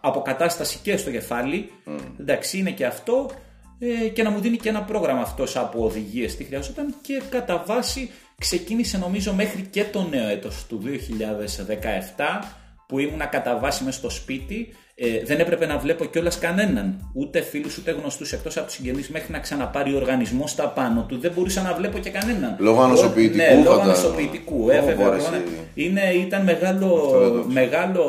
[0.00, 1.70] αποκατάσταση και στο κεφάλι.
[1.86, 2.00] Mm.
[2.20, 3.30] Εντάξει, είναι και αυτό
[3.78, 7.64] ε, και να μου δίνει και ένα πρόγραμμα αυτός από οδηγίες τι χρειαζόταν και κατά
[7.66, 12.46] βάση ξεκίνησε νομίζω μέχρι και το νέο έτος του 2017
[12.86, 17.40] που ήμουνα κατά βάση μέσα στο σπίτι ε, δεν έπρεπε να βλέπω κιόλας κανέναν, ούτε
[17.40, 21.18] φίλους ούτε γνωστούς εκτός από τους συγγενείς, μέχρι να ξαναπάρει ο οργανισμό στα πάνω του.
[21.18, 22.56] Δεν μπορούσα να βλέπω και κανέναν.
[22.58, 23.36] Λόγω ανοσοποιητικού.
[23.36, 24.70] Ναι, λόγω ανοσοποιητικού.
[24.70, 25.18] Ε, βέβαια,
[25.74, 27.14] είναι, ήταν μεγάλο,
[27.48, 28.04] μεγάλο,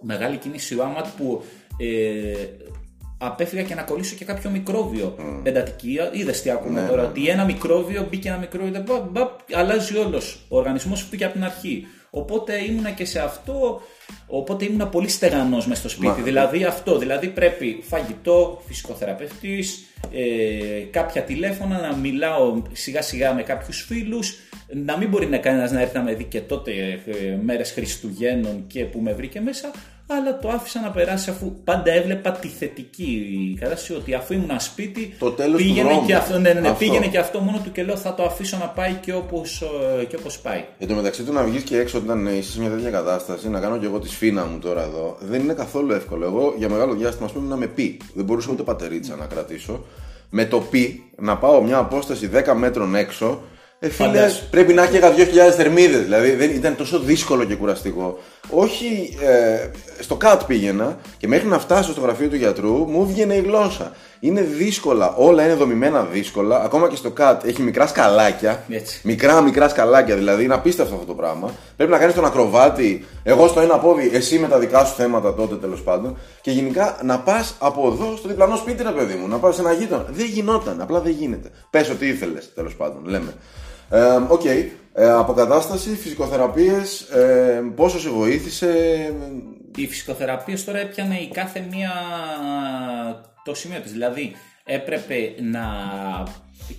[0.00, 1.44] μεγάλη κίνηση ο Άματ που
[1.76, 2.32] ε,
[3.26, 5.40] απέφυγα και να κολλήσω και κάποιο μικρόβιο mm.
[5.42, 5.98] εντατική.
[6.12, 7.08] Είδες τι ακούμε ναι, τώρα, ναι.
[7.08, 11.32] ότι ένα μικρόβιο μπήκε ένα μικρόβιο, μπα, μπα, αλλάζει όλος ο οργανισμός αυτού και από
[11.32, 11.86] την αρχή.
[12.14, 13.80] Οπότε ήμουνα και σε αυτό,
[14.26, 16.06] οπότε ήμουνα πολύ στεγανός μέσα στο σπίτι.
[16.06, 23.42] Μα, δηλαδή αυτό, δηλαδή πρέπει φαγητό, φυσικοθεραπευτής, ε, κάποια τηλέφωνα, να μιλάω σιγά σιγά με
[23.42, 24.38] κάποιους φίλους,
[24.72, 26.70] να μην μπορεί να κανένας να έρθει να με δει και τότε
[27.06, 29.70] ε, μέρες Χριστουγέννων και που με βρήκε μέσα,
[30.06, 35.14] αλλά το άφησα να περάσει αφού πάντα έβλεπα τη θετική κατάσταση ότι αφού ήμουν σπίτι
[35.18, 36.84] το πήγαινε, και αυτό, ναι, ναι, ναι, αυτό.
[36.84, 39.62] πήγαινε και αυτό μόνο του και λέω θα το αφήσω να πάει και όπως,
[40.00, 40.64] ε, και όπως πάει.
[40.78, 43.60] Εν τω μεταξύ του να βγεις και έξω όταν είσαι σε μια τέτοια κατάσταση, να
[43.60, 46.24] κάνω και εγώ τη σφίνα μου τώρα εδώ, δεν είναι καθόλου εύκολο.
[46.24, 47.96] Εγώ για μεγάλο διάστημα, ας πούμε, να με πει.
[48.14, 49.84] Δεν μπορούσα ούτε πατερίτσα να κρατήσω.
[50.30, 53.40] Με το πει να πάω μια απόσταση 10 μέτρων έξω
[53.84, 56.02] ε, φίλε, πρέπει να έχει 2.000 θερμίδες.
[56.02, 58.18] Δηλαδή δεν ήταν τόσο δύσκολο και κουραστικό.
[58.54, 59.68] Όχι, ε,
[60.00, 63.92] στο ΚΑΤ πήγαινα και μέχρι να φτάσω στο γραφείο του γιατρού μου βγαίνει η γλώσσα.
[64.20, 66.62] Είναι δύσκολα, όλα είναι δομημένα δύσκολα.
[66.62, 68.64] Ακόμα και στο cut έχει μικρά σκαλάκια.
[68.68, 69.00] Έτσι.
[69.04, 71.50] Μικρά μικρά σκαλάκια, δηλαδή είναι απίστευτο αυτό το πράγμα.
[71.76, 75.34] Πρέπει να κάνεις τον ακροβάτη, εγώ στο ένα πόδι, εσύ με τα δικά σου θέματα
[75.34, 76.16] τότε τέλος πάντων.
[76.40, 79.60] Και γενικά να πας από εδώ στο διπλανό σπίτι, ρε παιδί μου, να πας σε
[79.60, 80.06] ένα γείτονα.
[80.10, 81.50] Δεν γινόταν, απλά δεν γίνεται.
[81.70, 83.34] Πες ότι ήθελες, τέλος πάντων, λέμε.
[83.90, 84.42] Ε, Οκ.
[84.94, 88.70] Ε, αποκατάσταση, φυσικοθεραπείες, ε, πόσο σε βοήθησε.
[89.76, 91.90] Οι φυσικοθεραπείες τώρα έπιανε η κάθε μία
[93.44, 93.92] το σημείο της.
[93.92, 94.32] Δηλαδή
[94.64, 95.64] έπρεπε να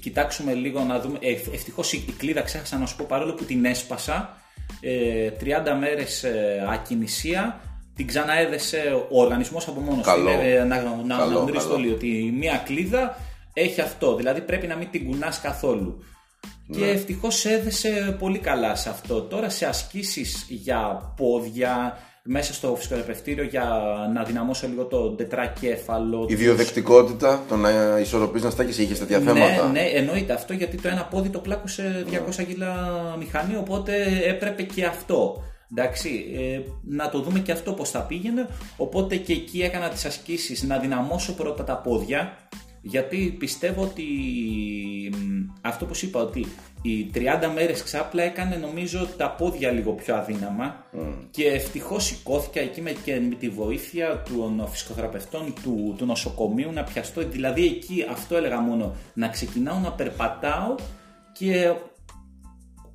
[0.02, 1.18] κοιτάξουμε λίγο να δούμε.
[1.22, 4.38] Ε, ευτυχώς η κλείδα ξέχασα να σου πω παρόλο που την έσπασα.
[4.82, 7.60] Ε, 30 μέρες ε, ακινησία
[7.96, 10.10] την ξαναέδεσε ο οργανισμός από μόνος του.
[10.10, 10.30] Καλό.
[10.30, 11.74] Ε, να να Καλό, γνωρίζετε καλό.
[11.74, 13.18] όλοι ότι μία κλείδα
[13.54, 14.16] έχει αυτό.
[14.16, 16.04] Δηλαδή πρέπει να μην την κουνάς καθόλου.
[16.72, 19.22] Και ευτυχώς έδεσε πολύ καλά σε αυτό.
[19.22, 23.66] Τώρα σε ασκήσεις για πόδια, μέσα στο φυσικοθεραπευτήριο για
[24.14, 26.26] να δυναμώσω λίγο το τετράκεφαλο.
[26.30, 29.72] Η βιοδεκτικότητα, το να ισορροπείς να στάκει, είχες τέτοια θέματα.
[29.72, 32.06] Ναι, ναι, εννοείται αυτό γιατί το ένα πόδι το πλάκωσε
[32.40, 32.76] 200 κιλά
[33.20, 33.94] μηχανή, οπότε
[34.26, 35.44] έπρεπε και αυτό.
[35.72, 38.48] Εντάξει, ε, να το δούμε και αυτό πώς θα πήγαινε.
[38.78, 42.38] Οπότε και εκεί έκανα τις ασκήσεις να δυναμώσω πρώτα τα πόδια.
[42.86, 44.04] Γιατί πιστεύω ότι
[45.14, 46.46] μ, αυτό που σου είπα ότι
[46.82, 47.20] οι 30
[47.54, 50.86] μέρες ξάπλα έκανε νομίζω τα πόδια λίγο πιο αδύναμα
[51.32, 56.84] και ευτυχώς σηκώθηκα εκεί με, και με τη βοήθεια των φυσικοθεραπευτών του, του νοσοκομείου να
[56.84, 57.22] πιαστώ.
[57.22, 60.76] Δηλαδή εκεί αυτό έλεγα μόνο να ξεκινάω να περπατάω
[61.34, 61.74] και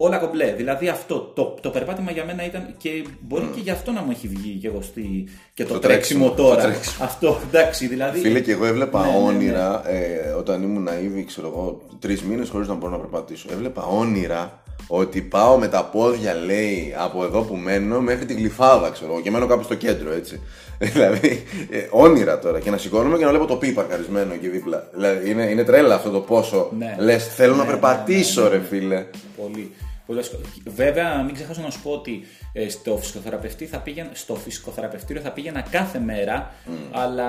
[0.00, 0.52] όλα κομπλέ.
[0.56, 4.10] Δηλαδή αυτό το, το περπάτημα για μένα ήταν και μπορεί και γι' αυτό να μου
[4.10, 6.62] έχει βγει και εγώ στη, και το, Το τρέξιμο, τρέξιμο, τώρα.
[6.62, 7.04] το τρέξιμο.
[7.04, 8.20] Αυτό εντάξει, δηλαδή.
[8.20, 9.24] Φίλε, και εγώ έβλεπα Ναι, ναι, ναι.
[9.24, 13.48] όνειρα ε, όταν ήμουν ναΐβη, ξέρω εγώ, τρεις μήνες χωρίς να μπορώ να περπατήσω.
[13.52, 18.90] Έβλεπα όνειρα ότι πάω με τα πόδια, λέει, από εδώ που μένω μέχρι την γλυφάδα,
[18.90, 20.40] ξέρω εγώ, και μένω κάπου στο κέντρο, έτσι.
[20.92, 22.60] δηλαδή, ε, όνειρα τώρα.
[22.60, 24.88] Και να σηκώνομαι και να βλέπω το πι παρκαρισμένο εκεί δίπλα.
[24.94, 26.96] Δηλαδή, είναι, είναι τρέλα αυτό το πόσο Ναι.
[26.98, 28.66] λες, θέλω να Ναι, περπατήσω, ναι, ναι, ρε ναι.
[28.66, 29.06] φίλε.
[29.36, 29.72] Πολύ.
[30.08, 32.20] Πολύ ασκο- Βέβαια, μην ξεχάσω να σου πω ότι
[32.52, 36.54] ε, στο, φυσικοθεραπευτή θα πήγαινα, στο φυσικοθεραπευτήριο θα πήγαινα κάθε μέρα,
[36.92, 37.28] αλλά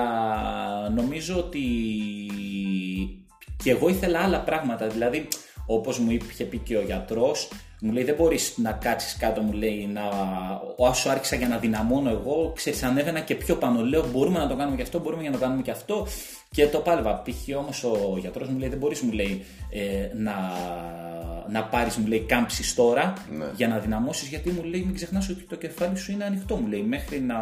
[0.90, 1.60] νομίζω ότι
[3.62, 4.86] και εγώ ήθελα άλλα πράγματα.
[4.86, 5.28] Δηλαδή,
[5.66, 7.48] όπως μου είχε πει και ο γιατρός,
[7.80, 10.02] μου λέει δεν μπορείς να κάτσεις κάτω, μου λέει, να...
[10.76, 13.82] όσο άρχισα για να δυναμώνω εγώ, ξέρεις, ανέβαινα και πιο πάνω.
[13.84, 16.06] Λέω μπορούμε να το κάνουμε και αυτό, μπορούμε να το κάνουμε και αυτό.
[16.50, 17.22] Και το πάλευα.
[17.22, 17.56] Π.χ.
[17.58, 20.32] όμως ο γιατρός μου λέει δεν μπορείς, μου λέει, ε, να,
[21.50, 23.44] να πάρεις, μου λέει, κάμψεις τώρα Ναι.
[23.56, 26.66] για να δυναμώσεις, γιατί μου λέει μην ξεχνάς ότι το κεφάλι σου είναι ανοιχτό, μου
[26.66, 27.38] λέει, μέχρι να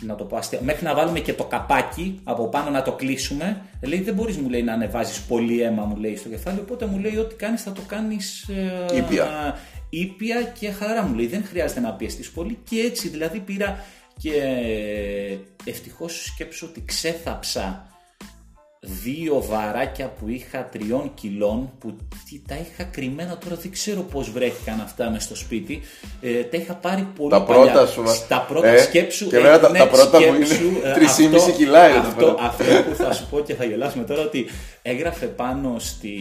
[0.00, 3.62] να το πω αστεία, μέχρι να βάλουμε και το καπάκι από πάνω να το κλείσουμε.
[3.82, 6.58] Λέει δεν μπορείς, μου λέει, να ανεβάζεις πολύ αίμα, μου λέει στο κεφάλι.
[6.58, 8.48] Οπότε μου λέει, Ό,τι κάνεις θα το κάνεις.
[8.92, 9.56] Ε, Ήπια.
[9.90, 11.26] ήπια και χαρά μου λέει.
[11.26, 12.58] Δεν χρειάζεται να πιεστεί πολύ.
[12.68, 13.84] Και έτσι δηλαδή πήρα
[14.18, 14.32] και
[15.64, 17.86] ευτυχώς σκέψω ότι ξέθαψα
[18.80, 21.96] δύο βαράκια που είχα τριών κιλών που
[22.30, 25.80] τι- τα είχα κρυμμένα τώρα δεν ξέρω πώς βρέθηκαν αυτά μες στο σπίτι
[26.20, 27.72] ε, τα είχα πάρει πολύ Τα παλιά.
[27.72, 28.12] πρώτα σου, μα.
[28.28, 31.36] τα πρώτα Ε, σκέψου και βέβαια τα- ναι, τα πρώτα μου είναι σκέψου, ε, 3,5
[31.36, 32.42] αυτό- κιλά είναι τα αυτό, πρώτα.
[32.44, 34.46] αυτό που θα σου πω και θα γελάσουμε τώρα ότι
[34.82, 36.18] έγραφε πάνω στη,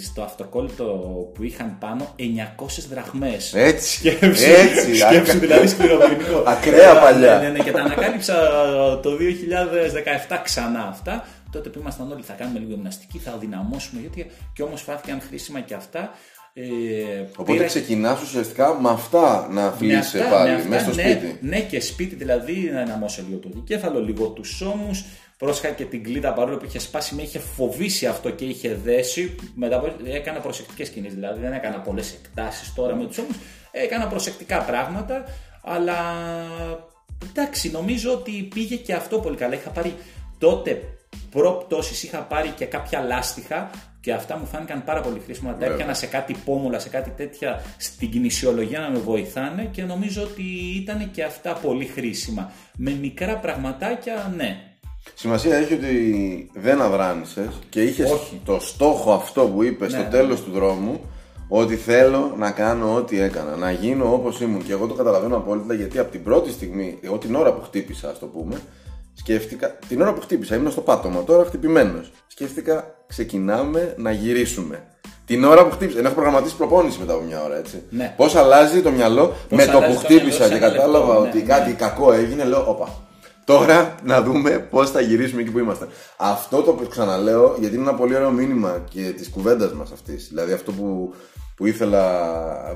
[0.00, 0.84] στο αυτοκόλλητο
[1.34, 3.96] που είχαν πάνω 900 δραχμές Έτσι.
[3.96, 4.94] Σκέψου, Έτσι.
[5.04, 6.42] σκέψου ακα- δηλαδή σκληροπυρηνικό.
[6.46, 7.38] Ακραία Ναι, παλιά.
[7.38, 8.34] Ναι, ναι, ναι, και τα ανακάλυψα
[9.02, 11.26] το 2017 ξανά αυτά.
[11.52, 15.60] Τότε που ήμασταν όλοι θα κάνουμε λίγο γυμναστική, θα δυναμώσουμε, γιατί και όμως φάθηκαν χρήσιμα
[15.60, 16.10] και αυτά.
[16.54, 16.64] Ε,
[17.36, 21.02] Οπότε πήρα- ξεκινάς ουσιαστικά με αυτά να με φιλήσει αυτά- πάλι με αυτά, μέσα στο
[21.02, 21.38] ναι, σπίτι.
[21.40, 25.04] Ναι, και σπίτι δηλαδή να δυναμώσω λίγο το δικέφαλο, λίγο τους ώμους.
[25.38, 29.34] Πρόσεχα και την κλίδα παρόλο που είχε σπάσει, με είχε φοβήσει αυτό και είχε δέσει.
[29.54, 33.36] Μετά από- έκανα προσεκτικές κινήσεις, δηλαδή δεν έκανα πολλές εκτάσεις τώρα με τους ώμους.
[33.70, 35.24] Έκανα προσεκτικά πράγματα,
[35.62, 35.94] αλλά
[37.30, 39.54] εντάξει, νομίζω ότι πήγε και αυτό πολύ καλά.
[39.54, 39.94] Είχα πάρει
[40.38, 40.82] τότε
[41.30, 45.50] προπτώσεις, είχα πάρει και κάποια λάστιχα και αυτά μου φάνηκαν πάρα πολύ χρήσιμα.
[45.50, 45.74] Τα Βέβαια.
[45.74, 50.42] έπιανα σε κάτι πόμουλα, σε κάτι τέτοια στην κινησιολογία να με βοηθάνε και νομίζω ότι
[50.76, 52.52] ήταν και αυτά πολύ χρήσιμα.
[52.76, 54.62] Με μικρά πραγματάκια, ναι.
[55.14, 58.40] Σημασία έχει ότι δεν αδράνησες και είχες Όχι.
[58.44, 60.08] το στόχο αυτό που είπες στο Ναι.
[60.08, 61.00] τέλος του δρόμου
[61.48, 64.64] ότι θέλω να κάνω ό,τι έκανα, να γίνω όπως ήμουν.
[64.64, 68.08] Και εγώ το καταλαβαίνω απόλυτα γιατί από την πρώτη στιγμή, εγώ την ώρα που χτύπησα,
[68.10, 68.60] ας το πούμε,
[69.18, 72.12] σκέφτηκα, την ώρα που χτύπησα, ήμουν στο πάτωμα, τώρα χτυπημένος.
[72.26, 74.82] Σκέφτηκα, ξεκινάμε να γυρίσουμε.
[75.26, 77.82] Την ώρα που χτύπησα, ενώ έχω προγραμματίσει προπόνηση μετά από μια ώρα, έτσι.
[77.90, 78.14] Ναι.
[78.16, 80.82] Πώς αλλάζει το μυαλό; Με το αλλάζει που το μυαλό χτύπησα σε και ένα λεπτό,
[80.82, 81.44] κατάλαβα ναι, ότι ναι.
[81.44, 82.88] κάτι κακό έγινε, λέω, όπα.
[83.44, 85.88] Τώρα να δούμε πώς θα γυρίσουμε εκεί που είμαστε.
[86.16, 90.28] Αυτό το ξαναλέω γιατί είναι ένα πολύ ωραίο μήνυμα και της κουβέντας μας αυτής.
[90.28, 91.14] Δηλαδή αυτό που,
[91.56, 92.02] που ήθελα,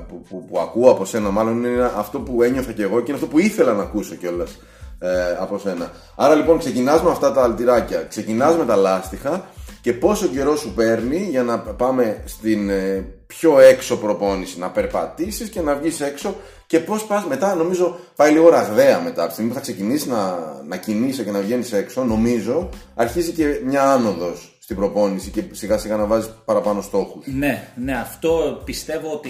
[0.07, 3.15] που, που, που ακούω από σένα, μάλλον είναι αυτό που ένιωθα και εγώ και είναι
[3.15, 4.57] αυτό που ήθελα να ακούσω κιόλας
[4.99, 5.91] ε, από σένα.
[6.15, 9.45] Άρα λοιπόν ξεκινάς με αυτά τα αλτηράκια, ξεκινάς με τα λάστιχα
[9.81, 15.49] και πόσο καιρό σου παίρνει για να πάμε στην ε, πιο έξω προπόνηση, να περπατήσεις
[15.49, 16.35] και να βγεις έξω
[16.67, 20.07] και πώς πας μετά, νομίζω πάει λίγο ραγδαία μετά, από τη στιγμή που θα ξεκινήσεις
[20.07, 25.43] να, να κινείσαι και να βγαίνεις έξω, νομίζω αρχίζει και μια άνοδος στην προπόνηση και
[25.51, 27.25] σιγά σιγά να βάζεις παραπάνω στόχους.
[27.27, 29.29] Ναι, ναι, αυτό πιστεύω ότι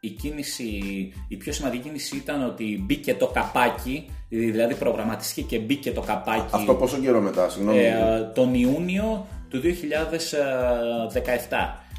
[0.00, 0.80] η, η κίνηση,
[1.28, 6.50] η πιο σημαντική κίνηση ήταν ότι μπήκε το καπάκι, δηλαδή προγραμματίστηκε και μπήκε το καπάκι.
[6.50, 7.78] Αυτό πόσο καιρό μετά, συγγνώμη.
[7.78, 9.68] Ε, τον Ιούνιο του 2017.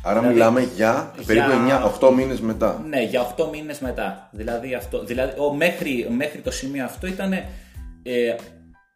[0.03, 1.91] Άρα δηλαδή, μιλάμε για περίπου για...
[2.01, 2.83] 9, 8 μήνες μετά.
[2.87, 4.29] Ναι, για 8 μήνες μετά.
[4.31, 7.33] Δηλαδή, αυτό, δηλαδή ο, μέχρι, μέχρι το σημείο αυτό ήταν
[8.03, 8.35] ε,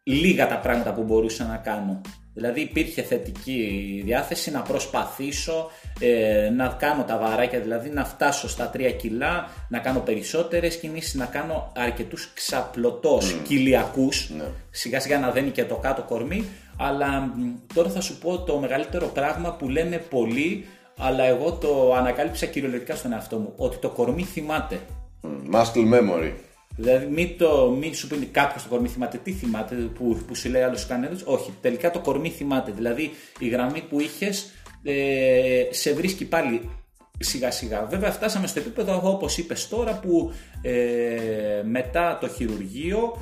[0.02, 2.00] λίγα τα πράγματα που μπορούσα να κάνω.
[2.34, 5.70] Δηλαδή υπήρχε θετική διάθεση να προσπαθήσω
[6.00, 11.14] ε, να κάνω τα βαράκια, δηλαδή να φτάσω στα 3 κιλά, να κάνω περισσότερες κινήσεις,
[11.14, 13.38] να κάνω αρκετούς ξαπλωτός mm.
[13.42, 14.44] κοιλιακούς, ναι.
[14.70, 16.44] σιγά σιγά να δένει και το κάτω κορμί,
[16.76, 17.34] αλλά
[17.74, 20.66] τώρα θα σου πω το μεγαλύτερο πράγμα που λένε πολλοί,
[20.98, 24.80] αλλά εγώ το ανακάλυψα κυριολεκτικά στον εαυτό μου, ότι το κορμί θυμάται.
[25.22, 25.54] Mm.
[25.54, 26.32] Muscle memory.
[26.76, 29.18] Δηλαδή, μην, το, μην σου πει κάποιος το κορμί θυμάται.
[29.18, 32.72] Τι θυμάται που, που σου λέει άλλος κανένας; Όχι, τελικά το κορμί θυμάται.
[32.72, 34.50] Δηλαδή, η γραμμή που είχες
[34.82, 36.70] ε, σε βρίσκει πάλι
[37.18, 37.84] σιγά σιγά.
[37.84, 40.32] Βέβαια, φτάσαμε στο επίπεδο όπως είπες τώρα που
[40.62, 43.16] ε, μετά το χειρουργείο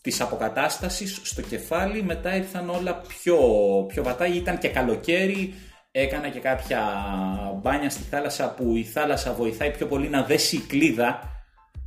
[0.00, 3.38] της αποκατάστασης στο κεφάλι, μετά ήρθαν όλα πιο,
[3.88, 4.26] πιο βατά.
[4.26, 5.54] Ήταν και καλοκαίρι,
[5.90, 6.82] έκανα και κάποια
[7.62, 11.37] μπάνια στη θάλασσα που η θάλασσα βοηθάει πιο πολύ να δέσει η κλίδα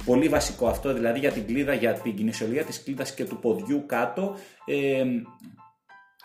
[0.06, 3.84] Πολύ βασικό αυτό, δηλαδή για την κλίδα, για την κινησιολογία της κλίδας και του ποδιού
[3.86, 4.36] κάτω.
[4.66, 5.04] Ε,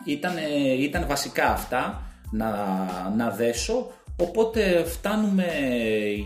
[0.05, 0.33] ήταν,
[0.79, 2.49] ήταν βασικά αυτά να,
[3.17, 3.91] να δέσω.
[4.19, 5.45] Οπότε φτάνουμε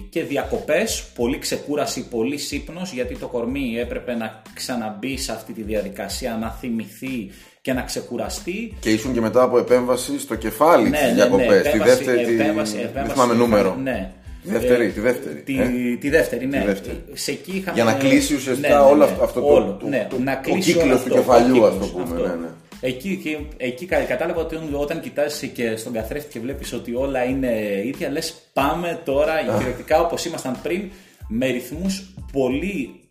[0.10, 5.62] και διακοπές, πολύ ξεκούραση, πολύ σύπνος γιατί το κορμί έπρεπε να ξαναμπεί σε αυτή τη
[5.62, 8.78] διαδικασία, να θυμηθεί και να ξεκουραστεί.
[8.80, 12.34] Και ήσουν και μετά από επέμβαση στο κεφάλι ναι, τις ναι, διακοπές, ναι, τη δεύτερη,
[12.34, 13.76] επέμβαση, επέμβαση, δεν θυμάμαι νούμερο.
[13.76, 14.12] Ναι,
[14.43, 15.41] Τη δεύτερη, τη δεύτερη.
[15.41, 16.60] Τη, ε; τη δεύτερη, ναι.
[16.60, 17.04] Τη δεύτερη.
[17.13, 17.75] Σε εκεί είχαμε...
[17.75, 19.12] Για να κλείσει ουσιαστικά ναι, ναι, όλο ναι.
[19.21, 22.04] αυτό όλο, το, ναι, το, να το, κύκλο του κεφαλιού, ας το πούμε.
[22.04, 22.27] Αυτό.
[22.27, 22.47] Ναι, ναι.
[22.84, 28.10] Εκεί, εκεί κατάλαβα ότι όταν κοιτάζει και στον καθρέφτη και βλέπεις ότι όλα είναι ίδια,
[28.10, 30.89] λες πάμε τώρα κυριολεκτικά όπως ήμασταν πριν
[31.27, 33.01] με ρυθμούς πολύ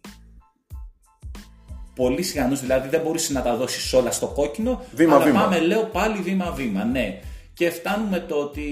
[1.95, 4.85] πολύ σιγανούς, δηλαδή δεν μπορούσε να τα δώσεις όλα στο κόκκινο.
[4.95, 5.41] Βήμα, αλλά βήμα.
[5.41, 7.21] πάμε, λέω πάλι βήμα-βήμα, ναι.
[7.55, 8.63] Και φτάνουμε το ότι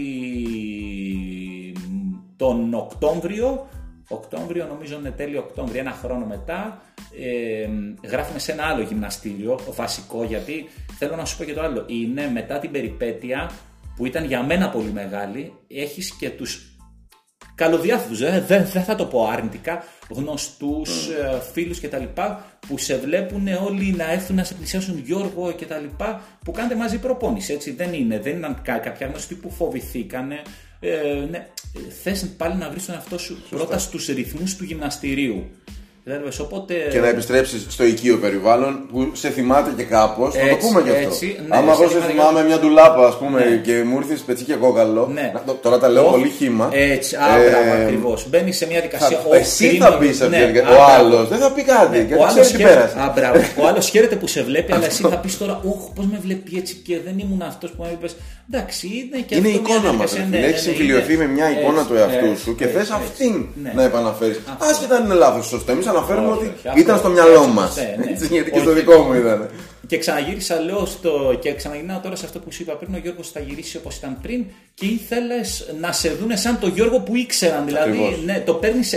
[2.38, 3.68] τον Οκτώβριο,
[4.08, 6.82] Οκτώβριο νομίζω είναι τέλειο Οκτώβριο, ένα χρόνο μετά,
[7.20, 7.68] ε,
[8.08, 12.30] γράφουμε σε ένα άλλο γυμναστήριο, βασικό, γιατί θέλω να σου πω και το άλλο, είναι
[12.30, 13.50] μετά την περιπέτεια
[13.96, 16.72] που ήταν για μένα πολύ μεγάλη, έχεις και τους
[17.54, 21.34] καλοδιάθετους, δεν, δεν, δεν θα το πω αρνητικά, γνωστούς, mm.
[21.34, 22.04] Ε, φίλους κτλ.
[22.68, 26.04] που σε βλέπουν όλοι να έρθουν να σε πλησιάσουν Γιώργο κτλ.
[26.44, 30.42] που κάνετε μαζί προπόνηση, έτσι δεν είναι, δεν είναι κάποια γνωστοί που φοβηθήκανε,
[30.80, 31.46] ε, ναι,
[32.02, 33.56] θες πάλι να βρεις τον εαυτό σου Σωστά.
[33.56, 35.50] πρώτα στους ρυθμούς του γυμναστηρίου.
[36.40, 36.74] Οπότε...
[36.90, 40.34] Και να επιστρέψεις στο οικείο περιβάλλον που σε θυμάται και κάπως.
[40.34, 41.08] Θα το πούμε γι' αυτό.
[41.08, 43.56] Έτσι, ναι, Άμα εγώ σε θυμάμαι μια ντουλάπα, ας πούμε, ναι.
[43.56, 45.10] και μου ήρθε πετσί και κόκαλο.
[45.14, 45.32] Ναι.
[45.62, 46.68] Τώρα τα λέω oh, πολύ χήμα.
[46.72, 48.26] Έτσι, άμπρα ε, ακριβώς.
[48.28, 49.18] Μπαίνει σε μια δικασία.
[49.30, 51.98] Θα, εσύ θα πεις σε αυτή ναι, Ο άλλος δεν θα πει κάτι.
[51.98, 52.22] Ναι, γιατί
[53.60, 56.56] ο άλλος χαίρεται που σε βλέπει, αλλά εσύ θα πεις τώρα, Ωχ, πώς με βλέπει
[56.56, 58.16] έτσι και δεν ήμουν αυτός που μου είπες.
[58.52, 60.16] Εντάξει, είναι και Είναι η εικόνα μας.
[60.30, 64.40] Έχεις συμφιλειωθεί με μια εικόνα του εαυτού σου και θες αυτήν να επαναφέρεις.
[64.70, 65.72] Άσχετα αν είναι λάθος, σωστό.
[65.72, 67.76] Εμείς αναφέρουμε ότι ήταν στο μυαλό μας.
[67.76, 68.26] Ναι.
[68.28, 69.50] Γιατί και στο δικό μου ήταν.
[69.86, 71.38] Και ξαναγύρισα, λέω, στο...
[71.40, 72.94] και ξαναγυρνάω τώρα σε αυτό που σου είπα πριν.
[72.94, 77.00] Ο Γιώργος θα γυρίσει όπως ήταν πριν και ήθελες να σε δούνε σαν το Γιώργο
[77.00, 77.64] που ήξεραν.
[77.66, 78.94] Δηλαδή, ναι, το παίρνεις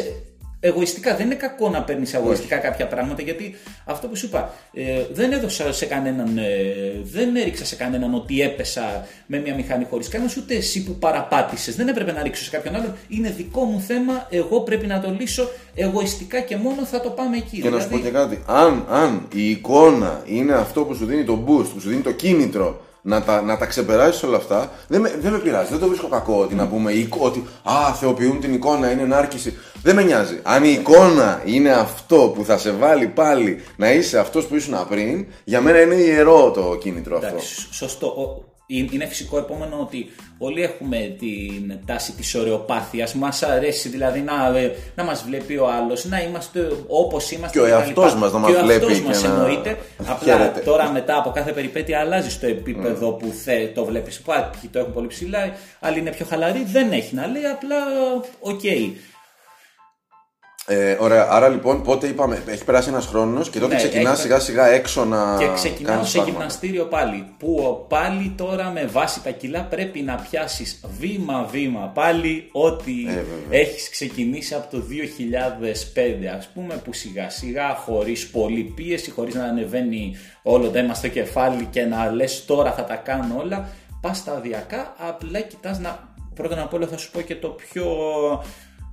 [0.62, 1.16] εγωιστικά.
[1.16, 5.32] Δεν είναι κακό να παίρνεις εγωιστικά κάποια πράγματα γιατί αυτό που σου είπα, ε, δεν
[5.32, 6.44] έδωσα σε κανέναν, ε,
[7.04, 11.76] δεν έριξα σε κανέναν ότι έπεσα με μια μηχανή χωρίς κανένα, ούτε εσύ που παραπάτησες.
[11.76, 12.96] Δεν έπρεπε να ρίξω σε κάποιον άλλον.
[13.08, 14.28] Είναι δικό μου θέμα.
[14.30, 17.56] Εγώ πρέπει να το λύσω εγωιστικά και μόνο θα το πάμε εκεί.
[17.56, 17.76] Και δηλαδή...
[17.76, 18.52] να σου πω δηλαδή- και κάτι.
[18.62, 22.12] Αν, αν η εικόνα είναι αυτό που σου δίνει το boost, που σου δίνει το
[22.12, 25.70] κίνητρο να τα, να τα ξεπεράσεις όλα αυτά, δεν με, δεν με πειράζει.
[25.70, 29.58] Δεν το βρίσκω κακό ότι να πούμε ότι Α, θεοποιούν την εικόνα, είναι ενάρκηση.
[29.84, 30.40] Δεν με νοιάζει.
[30.44, 34.88] Αν η εικόνα είναι αυτό που θα σε βάλει πάλι να είσαι αυτός που ήσουν
[34.90, 37.28] πριν, για μένα είναι ιερό το κίνητρο αυτό.
[37.28, 40.12] Εντάξει, σωστό είναι φυσικό επόμενο ότι
[40.44, 43.14] όλοι έχουμε την τάση της ωρεοπάθειας.
[43.14, 47.60] Μας αρέσει δηλαδή να, ε, να μας βλέπει ο άλλος, να είμαστε όπως είμαστε.
[47.60, 48.86] Και ο εαυτός μας να μας βλέπει.
[48.86, 49.78] Και ο μας εννοείται.
[50.06, 53.20] Απλά τώρα μετά από κάθε περιπέτεια αλλάζει το επίπεδο mm.
[53.20, 54.22] που θε, το βλέπεις.
[54.26, 56.64] Κάποιοι το έχουν πολύ ψηλά, άλλοι είναι πιο χαλαροί.
[56.72, 57.78] Δεν έχει να λέει, απλά
[58.40, 58.60] ok.
[58.64, 58.92] Okay.
[60.66, 64.22] Ε, ωραία, άρα λοιπόν πότε είπαμε, έχει περάσει ένας χρόνος και τότε Ναι, ξεκινάς έχει-
[64.22, 65.36] σιγά σιγά έξω να.
[65.40, 66.38] Και ξεκινάω κάνεις σε πράγματα.
[66.38, 67.26] γυμναστήριο πάλι.
[67.38, 73.60] Που πάλι τώρα με βάση τα κιλά πρέπει να πιάσεις βήμα-βήμα πάλι ό,τι Ε, βέβαια.
[73.62, 79.44] έχεις ξεκινήσει από το 2005, ας πούμε, που σιγά σιγά χωρίς πολλή πίεση, χωρίς να
[79.44, 83.70] ανεβαίνει όλο το αίμα στο κεφάλι και να λες τώρα θα τα κάνω όλα.
[84.02, 86.10] Πας σταδιακά, απλά κοιτάς να.
[86.36, 87.86] Πρώτα απ' όλα θα σου πω και το πιο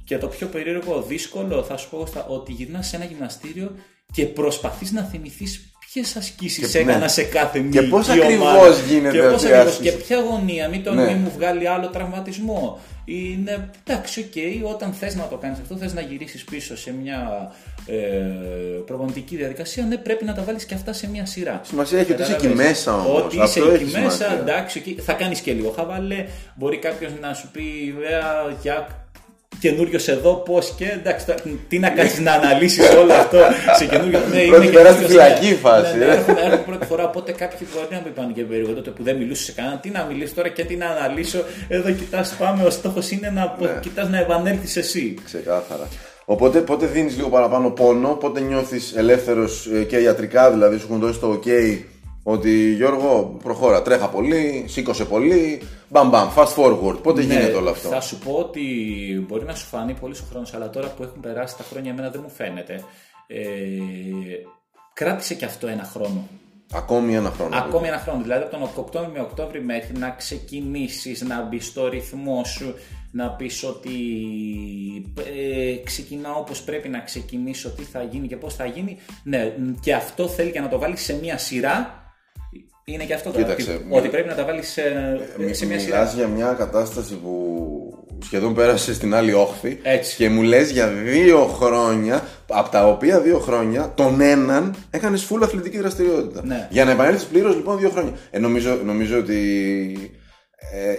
[0.09, 3.75] και το πιο περίεργο, δύσκολο, θα σου πω στα- ότι γυρνάς σε ένα γυμναστήριο
[4.13, 7.09] και προσπαθείς να θυμηθείς ποιες ασκήσεις Και- έκανα ναι.
[7.09, 8.23] σε κάθε Και μυϊκή πώς ομάδα.
[8.25, 11.05] ακριβώς γίνεται και πώς αυτή η ακριβώς, άσκηση; και ποια γωνία, μην, τον, Ναι.
[11.07, 12.79] μην μου βγάλει άλλο τραυματισμό.
[13.05, 17.53] Είναι εντάξει, οκ, όταν θες να το κάνεις αυτό, θες να γυρίσεις πίσω σε μια
[17.87, 17.97] ε,
[18.87, 21.61] προπονητική διαδικασία, ναι, πρέπει να τα βάλεις και αυτά σε μια σειρά.
[21.65, 23.23] Σημασία έχει ότι είσαι εκεί Κατάλαβες; μέσα όμως.
[23.23, 24.39] Ότι Αυτό είσαι έχει εκεί μέσα, σημασία.
[24.41, 26.27] εντάξει, εκεί θα κάνεις και λίγο χαβαλέ.
[26.55, 29.07] Μπορεί κάποιος να σου πει, βέβαια, για
[29.61, 31.39] καινούριο εδώ, πώς και εντάξει, τώρα,
[31.69, 33.39] τι να κάτσει να αναλύσεις όλο αυτό
[33.79, 34.19] σε καινούριο.
[34.19, 35.55] Ναι, Πρώτη είμαι πέρα στη καινούριος, φυλακή ναι.
[35.55, 36.15] φάση, Ναι, ναι, ε.
[36.15, 39.17] έρχομαι, έρχομαι πρώτη φορά, οπότε κάποιοι μπορεί να μην πάνε και περίεργο τότε που δεν
[39.17, 39.81] μιλούσε σε κανέναν.
[39.81, 41.45] Τι να μιλήσει τώρα και τι να αναλύσω.
[41.69, 42.65] Εδώ κοιτάς, πάμε.
[42.65, 43.79] Ο στόχος είναι να Ναι.
[43.81, 45.15] κοιτάς να επανέλθεις εσύ.
[45.25, 45.89] Ξεκάθαρα.
[46.25, 51.19] Οπότε πότε δίνεις λίγο παραπάνω πόνο, πότε νιώθεις ελεύθερος και ιατρικά, δηλαδή σου έχουν δώσει
[51.19, 51.49] το OK
[52.23, 57.03] ότι Γιώργο προχώρα, τρέχα πολύ, σήκωσε πολύ, μπαμ μπαμ, fast forward.
[57.03, 58.63] Πότε Ναι, γίνεται όλο αυτό; Θα σου πω ότι
[59.29, 62.11] μπορεί να σου φανεί πολύ ο χρόνος, αλλά τώρα που έχουν περάσει τα χρόνια, εμένα
[62.11, 62.85] δεν μου φαίνεται.
[63.27, 63.39] Ε,
[64.95, 66.29] κράτησε και αυτό ένα χρόνο.
[66.73, 67.57] Ακόμη ένα χρόνο.
[67.57, 68.23] Ακόμη ένα χρόνο.
[68.23, 72.75] Δηλαδή από τον Οκτώβριο με Οκτώβριο μέχρι να ξεκινήσεις, να μπεις στο ρυθμό σου,
[73.11, 73.91] να πεις ότι
[75.17, 78.97] ε, ξεκινάω όπως πρέπει να ξεκινήσω, τι θα γίνει και πώς θα γίνει.
[79.23, 81.98] Ναι, και αυτό θέλει και να το βάλεις σε μία σειρά.
[82.93, 83.43] Είναι και αυτό τώρα.
[83.45, 84.83] Κοίταξε, ότι, μη- ότι πρέπει να τα βάλεις σε,
[85.39, 86.13] Μη- σε μία μιλάς σειρά.
[86.17, 87.45] για μια κατάσταση που
[88.25, 90.17] σχεδόν πέρασε στην άλλη όχθη Έτσι.
[90.17, 95.41] και μου λες για δύο χρόνια, από τα οποία δύο χρόνια, τον έναν έκανες full
[95.43, 96.43] αθλητική δραστηριότητα.
[96.45, 96.69] Ναι.
[96.71, 98.13] Για να επανέλθεις πλήρως λοιπόν δύο χρόνια.
[98.31, 99.39] Ε, νομίζω, νομίζω ότι
[100.05, 100.18] ε,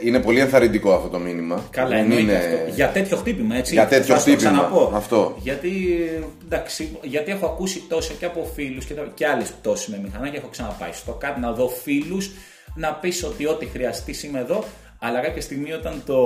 [0.03, 1.63] είναι πολύ ενθαρρυντικό αυτό το μήνυμα.
[1.71, 2.71] Καλά, Δεν εννοείται είναι- αυτό.
[2.75, 3.73] Για τέτοιο χτύπημα, έτσι.
[3.73, 4.91] Για τέτοιο Θα σου το χτύπημα, ξαναπώ.
[4.95, 5.35] αυτό.
[5.41, 5.71] Γιατί,
[6.45, 10.39] εντάξει, γιατί έχω ακούσει τόσο και από φίλους και, τα- και άλλες πτώσεις με μηχανάκια.
[10.39, 12.31] Έχω ξαναπάει στο κάτι να δω φίλους
[12.75, 14.63] να πεις ότι ό,τι χρειαστείς είμαι εδώ.
[14.99, 16.17] Αλλά κάποια στιγμή όταν το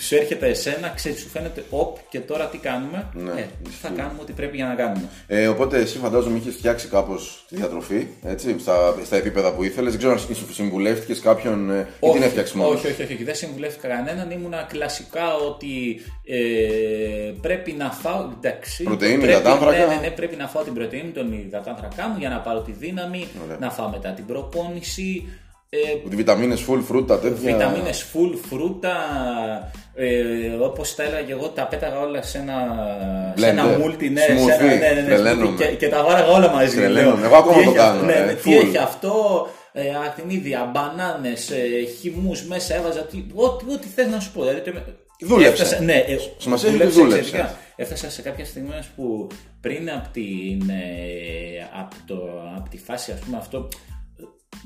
[0.00, 3.46] σου έρχεται εσένα, ξέρεις, σου φαίνεται, οπ, και τώρα τι κάνουμε; Ναι, ε,
[3.80, 5.08] θα κάνουμε ό,τι πρέπει για να κάνουμε.
[5.26, 9.90] Ε, οπότε εσύ φαντάζομαι είχες φτιάξει κάπως τη διατροφή έτσι, στα, στα επίπεδα που ήθελες.
[9.90, 12.74] Δεν ξέρω αν συμβουλεύτηκες κάποιον ε, ή την έφτιαξες μόνος.
[12.74, 14.30] όχι, όχι, όχι, όχι, δεν συμβουλεύτηκα κανέναν.
[14.30, 16.38] Ήμουνα κλασικά ότι ε,
[17.40, 18.30] πρέπει να φάω.
[18.36, 19.78] Εντάξει, Πρωτεΐνη, πρέπει, υδατάνθρακα.
[19.78, 22.72] Ναι, ναι, ναι, πρέπει να φάω την πρωτεΐνη, τον υδατάνθρακα μου για να πάρω τη
[22.72, 23.56] δύναμη, Ωραία.
[23.60, 25.28] να φάω μετά την προπόνηση.
[25.72, 27.52] Ε, Ότι βιταμίνες, full φρούτα, τέτοια.
[27.52, 28.92] Βιταμίνες full, φρούτα,
[29.94, 32.54] ε, όπως τα έλεγα και εγώ, τα πέταγα όλα σε ένα,
[33.36, 33.80] σε ένα Blender.
[33.84, 34.60] multi, ναι, σε Smoothie.
[34.60, 35.50] ένα, ναι, ναι, ναι, Τρελαίνομαι.
[35.56, 36.76] smoothie και, και τα βάραγα όλα μαζί.
[36.76, 37.16] Τρελαίνομαι.
[37.20, 37.24] λέω.
[37.26, 38.64] Εγώ ακόμα Τι το έχει κάνω, αυτό, ναι, ε, ναι, τι full.
[38.66, 41.56] έχει αυτό, ε, ακτινίδια, μπανάνες, ε,
[42.00, 44.40] χυμούς μέσα, έβαζα, τι, ό,τι, ό,τι θες να σου πω.
[44.40, 44.72] Δηλαδή, το-
[45.26, 45.62] Δούλεψε.
[45.62, 47.26] έφτασα- ναι, ε, Σημασία έχει ότι δούλεψε δούλεψες.
[47.32, 47.58] εξαιρετικά.
[47.76, 49.26] Έφτασα σε κάποια στιγμή που
[49.60, 52.16] πριν από, την, ε, από, το,
[52.56, 53.68] από τη φάση, ας πούμε, αυτό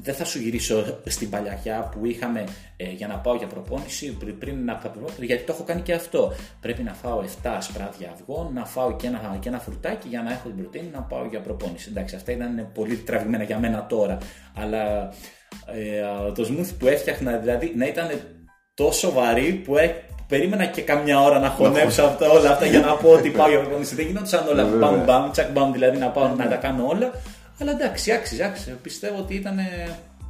[0.02, 2.44] δεν θα σου γυρίσω στην παλιακιά που είχαμε
[2.76, 5.80] ε, για να πάω για προπόνηση πριν, πριν από τα προπόνηση, γιατί το έχω κάνει
[5.80, 6.32] και αυτό.
[6.60, 10.32] Πρέπει να φάω 7 σπράτια αυγών, να φάω και ένα, και ένα φρουτάκι για να
[10.32, 11.88] έχω την πρωτεΐνη να πάω για προπόνηση.
[11.90, 14.18] Εντάξει, αυτά ήταν πολύ τραβημένα για μένα τώρα.
[14.54, 15.12] Αλλά
[15.66, 18.06] ε, το smoothie που έφτιαχνα, δηλαδή να ήταν
[18.74, 22.94] τόσο βαρύ που ε, περίμενα και καμιά ώρα να χωνέψω αυτά, όλα αυτά για να
[22.94, 23.94] πω ότι πάω για προπόνηση.
[23.94, 24.90] Δεν γινόντουσαν όλα Βέβαια.
[24.90, 27.10] μπαμ μπαμ, τσακ μπαμ, δηλαδή να πάω να τα κάνω όλα.
[27.60, 28.78] Αλλά εντάξει, άξιζε, άξιζε.
[28.82, 29.58] Πιστεύω ότι ήταν.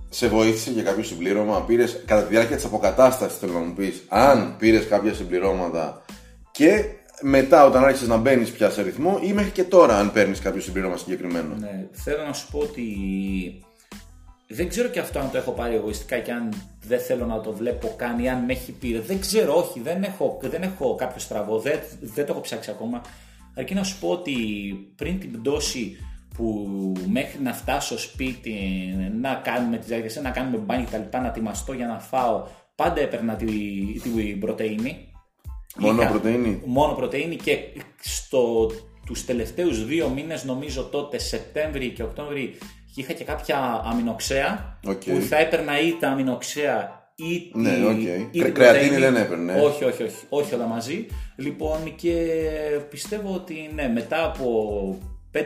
[0.09, 4.05] Σε βοήθησε για κάποιο συμπλήρωμα, πήρες κατά τη διάρκεια της αποκατάστασης, θέλω να μου πεις,
[4.09, 6.05] αν πήρες κάποια συμπληρώματα
[6.51, 6.85] και
[7.21, 10.61] μετά όταν άρχισες να μπαίνεις πια σε ρυθμό ή μέχρι και τώρα, αν παίρνεις κάποιο
[10.61, 12.85] συμπλήρωμα συγκεκριμένο; Ναι, θέλω να σου πω ότι
[14.49, 16.49] δεν ξέρω και αυτό αν το έχω πάρει εγωιστικά και αν
[16.87, 18.99] δεν θέλω να το βλέπω καν ή αν με έχει πει.
[18.99, 23.03] Δεν ξέρω, όχι, δεν έχω, δεν έχω κάποιο στραβό, δεν, δεν το έχω ψάξει ακόμα.
[23.57, 24.35] Αρκεί να σου πω ότι
[24.97, 25.97] πριν την πτώση
[26.37, 26.67] που
[27.09, 28.55] μέχρι να φτάσω σπίτι,
[29.21, 32.47] να κάνουμε τις διαδικασίες, να κάνουμε μπάνι και τα λοιπά, να ετοιμαστώ για να φάω,
[32.75, 33.47] πάντα έπαιρνα τη,
[34.03, 35.09] την πρωτεΐνη.
[35.77, 37.59] Μόνο Είχα- πρωτεΐνη; Μόνο πρωτεΐνη και
[38.01, 38.71] στο,
[39.07, 42.55] τους τελευταίους δύο μήνες, νομίζω τότε Σεπτέμβρη και Οκτώβρη,
[42.95, 45.03] είχα και κάποια αμινοξέα Οκ.
[45.05, 47.99] που θα έπαιρνα ή τα αμινοξέα ή τη, Ναι, οκ.
[48.01, 48.97] ή την Κρε- κρεατίνη πρωτεΐνη.
[49.15, 49.53] δεν έπαιρνε.
[49.61, 51.07] Όχι, όχι, όχι, όχι όλα μαζί.
[51.37, 52.15] Λοιπόν, και
[52.91, 54.99] πιστεύω ότι ναι, μετά από
[55.35, 55.41] 5-5,5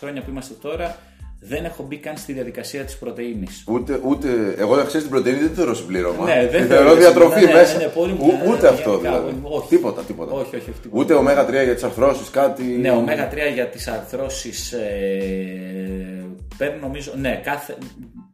[0.00, 0.98] χρόνια που είμαστε τώρα,
[1.40, 3.46] δεν έχω μπει καν στη διαδικασία της πρωτεΐνης.
[3.66, 4.54] Ούτε, ούτε.
[4.58, 6.24] Εγώ να ξέρεις την πρωτεΐνη δεν θεωρώ συμπλήρωμα.
[6.24, 7.76] Ναι, δεν Τη θεωρώ θεωρώ διατροφή ναι, ναι, μέσα.
[7.78, 9.38] ναι, ναι, πολύ- Ου- ναι, ναι, ούτε αυτό γενικά, δηλαδή.
[9.42, 9.68] όχι.
[9.68, 10.32] Τίποτα, τίποτα.
[10.32, 11.02] Όχι, όχι, όχι, τίποτα.
[11.02, 12.62] Ούτε ωμέγα 3 για τις αρθρώσεις, κάτι.
[12.62, 16.24] Ναι, ωμέγα 3 για τις αρθρώσεις ε,
[16.56, 17.76] παίρνω νομίζω, ναι, κάθε,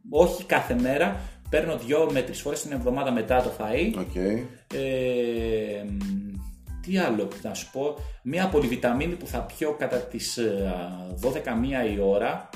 [0.09, 1.19] όχι κάθε μέρα,
[1.49, 3.93] παίρνω δυο με τρεις φορές την εβδομάδα μετά το φαΐ.
[3.99, 4.15] Οκ.
[4.15, 5.97] Ε, μ,
[6.85, 10.73] τι άλλο να σου πω, μία πολυβιταμίνη που θα πιω κατά τις ε,
[11.23, 11.29] 12
[11.61, 12.49] μία η ώρα.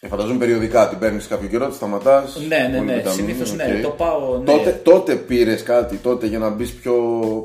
[0.00, 2.40] Ε, φαντάζομαι περιοδικά την παίρνεις κάποιο καιρό, τη σταματάς.
[2.48, 4.44] Ναι, ναι, ναι, συνήθως ναι, το πάω, ναι.
[4.44, 6.94] Τότε, τότε πήρες κάτι, τότε για να μπεις πιο,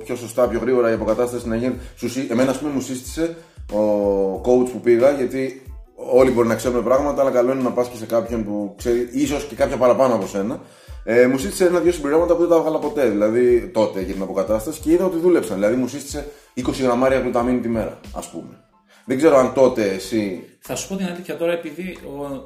[0.06, 1.76] πιο σωστά, πιο γρήγορα η αποκατάσταση να γίνει.
[1.98, 3.36] Σου, σύ- εμένα, ας πούμε, μου σύστησε
[3.74, 5.62] ο coach που πήγα, γιατί
[5.96, 9.10] όλοι μπορεί να ξέρουμε πράγματα, αλλά καλό είναι να πας και σε κάποιον που ξέρει,
[9.12, 10.60] ίσως και κάποια παραπάνω από σένα.
[11.04, 14.80] Ε, μου σύστησε ένα-δύο συμπληρώματα που δεν τα έβγαλα ποτέ, δηλαδή τότε για την αποκατάσταση
[14.80, 15.56] και είδα ότι δούλεψαν.
[15.56, 18.64] Δηλαδή μου σύστησε 20 γραμμάρια γλουταμίνη τη μέρα, ας πούμε.
[19.06, 20.44] Δεν ξέρω αν τότε εσύ.
[20.60, 22.44] Θα σου πω την αλήθεια τώρα επειδή ο,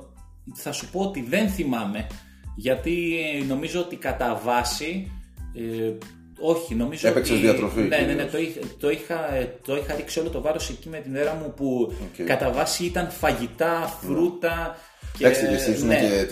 [0.54, 2.08] θα σου πω ότι δεν θυμάμαι
[2.56, 5.12] γιατί ε, νομίζω ότι κατά βάση
[5.54, 5.94] ε,
[6.40, 8.32] όχι, νομίζω Έπαιξες ότι, διατροφή Ναι, ναι, ναι, κυρίως.
[8.32, 11.34] το, είχα, το, είχα, ε, το είχα ρίξει όλο το βάρος εκεί με την μέρα
[11.34, 12.26] μου που Οκ.
[12.26, 15.96] κατά βάση ήταν φαγητά, φρούτα και, Εντάξει, και εσύ ήσουν ναι.
[15.96, 16.28] και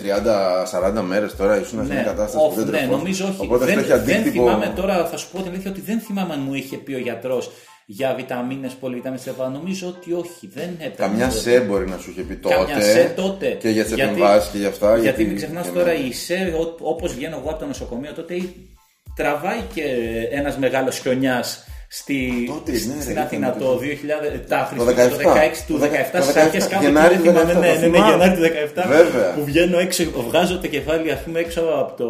[0.98, 2.96] 30-40 μέρες τώρα, ήσουν σε μια Ναι, κατάσταση Οφ, που δεν ναι, τρεφόσουν.
[2.98, 3.36] νομίζω όχι.
[3.40, 4.44] Οπότε δεν, αυτό έχει δεν αντίκτυπο.
[4.44, 6.98] θυμάμαι τώρα, θα σου πω την αλήθεια, ότι δεν θυμάμαι αν μου είχε πει ο
[6.98, 7.50] γιατρός
[7.86, 9.38] για βιταμίνες, πολυβιταμίνες κλπ.
[9.52, 10.94] Νομίζω ότι όχι, δεν έπρεπε.
[10.96, 12.54] Καμιά σε μπορεί να σου είχε πει τότε.
[12.54, 13.46] Καμιά σε τότε.
[13.60, 14.88] Και για τις Γιατί- επεμβάσεις και για αυτά.
[14.88, 18.12] Γιατί, γιατί μην ξεχνάς και τώρα, να- η ΣΕ, όπως βγαίνω εγώ από το νοσοκομείο,
[18.12, 18.34] τότε
[19.16, 19.82] τραβάει και
[20.30, 24.82] ένας μεγάλος χιονιάς στη, Τότε, ναι, ρε, στην ήταν Αθήνα το- το 2000, τα Το
[24.84, 25.22] Χριστούγεννα 17.
[25.22, 27.60] το 16 του Το 17 17, στι αρχέ κάπου Γενάρη δεν του θυμάμαι, 17, ναι,
[27.60, 28.10] το ναι, ναι, θυμάμαι.
[28.10, 29.32] Γενάρη του 17 Βέβαια.
[29.34, 32.08] που βγαίνω έξω, βγάζω το κεφάλι ας πούμε έξω από το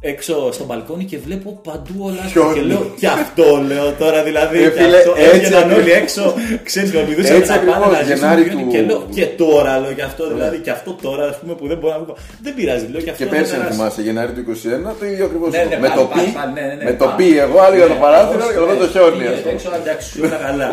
[0.00, 2.54] έξω στο μπαλκόνι και βλέπω παντού όλα Χιόνι.
[2.54, 5.82] και λέω και αυτό λέω τώρα δηλαδή Ε, και φίλε, αυτό έτσι έβγαιναν ακριβώς.
[5.82, 6.34] όλοι έξω
[6.68, 9.00] ξέρεις με μιλούσαν Έτσι να πάνε ακριβώς, να ζήσουν Γενάρη το χιόνι του- και λέω
[9.14, 12.00] και τώρα λέω και αυτό δηλαδή και αυτό τώρα ας πούμε που δεν μπορώ να
[12.04, 13.76] βγω δεν πειράζει λέω και αυτό Και θα πέρσι, αν περάσει.
[13.78, 15.50] θυμάσαι, Γενάρη του 21, το ίδιο ακριβώς.
[15.50, 17.16] Ναι, ναι, με πάλι, το πάλι, πι, πάλι, ναι, ναι, ναι, με το πάλι.
[17.18, 18.80] πι, εγώ άλλο για το Ναι, παράθυρο όχι, και εγώ ναι.
[18.82, 19.18] το χιόνι.
[19.22, 19.52] Ναι, ας πούμε.
[19.54, 20.68] έξω, εντάξει, σου ήταν καλά.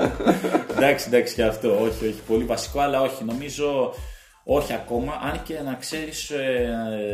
[0.76, 1.68] εντάξει, εντάξει και αυτό.
[1.86, 3.20] Όχι, όχι, πολύ βασικό, αλλά όχι.
[3.32, 3.68] Νομίζω
[4.44, 5.14] όχι ακόμα.
[5.32, 6.32] Αν και να ξέρεις,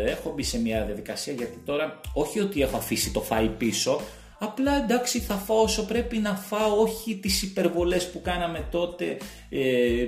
[0.08, 4.02] έχω μπει σε μια διαδικασία γιατί τώρα όχι ότι έχω αφήσει το φαΐ πίσω.
[4.42, 9.06] Απλά εντάξει θα φάω όσο πρέπει να φάω, όχι τις υπερβολές που κάναμε τότε.
[9.50, 9.60] Ε,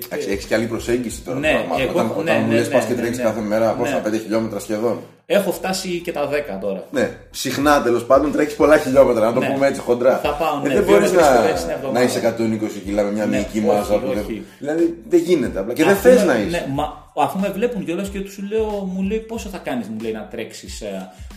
[0.06, 1.40] Εντάξει, έχεις και άλλη προσέγγιση τώρα.
[1.40, 1.84] Ναι, το πράγμα.
[1.84, 3.24] εγώ- Όταν, ναι, όταν μου ναι, λες ναι, πας και ναι, τρέχει ναι.
[3.24, 4.02] κάθε μέρα, πόσα Ναι.
[4.10, 5.00] 5 χιλιόμετρα σχεδόν.
[5.26, 6.84] έχω φτάσει και τα 10 τώρα.
[6.92, 9.50] Ναι, συχνά τέλος πάντων τρέχεις πολλά χιλιόμετρα, να το Ναι.
[9.54, 10.18] πούμε έτσι χοντρά.
[10.24, 12.00] Θα πάω, Ε, ναι, δεν δύο μπορείς με τρεις να, φορές την εβδομάδα.
[12.00, 14.00] να είσαι 120 κιλά με μια Ναι, μυϊκή όχι, μάζα.
[14.00, 14.44] που δεν- όχι.
[14.60, 15.74] Δηλαδή δεν γίνεται απλά.
[15.74, 16.50] Και δεν Αφού θες με- να είσαι.
[16.50, 19.98] Ναι, μα, αφού με βλέπουν κιόλας και τους λέω, μου λέει πόσο θα κάνεις, μου
[20.02, 20.84] λέει να τρέξεις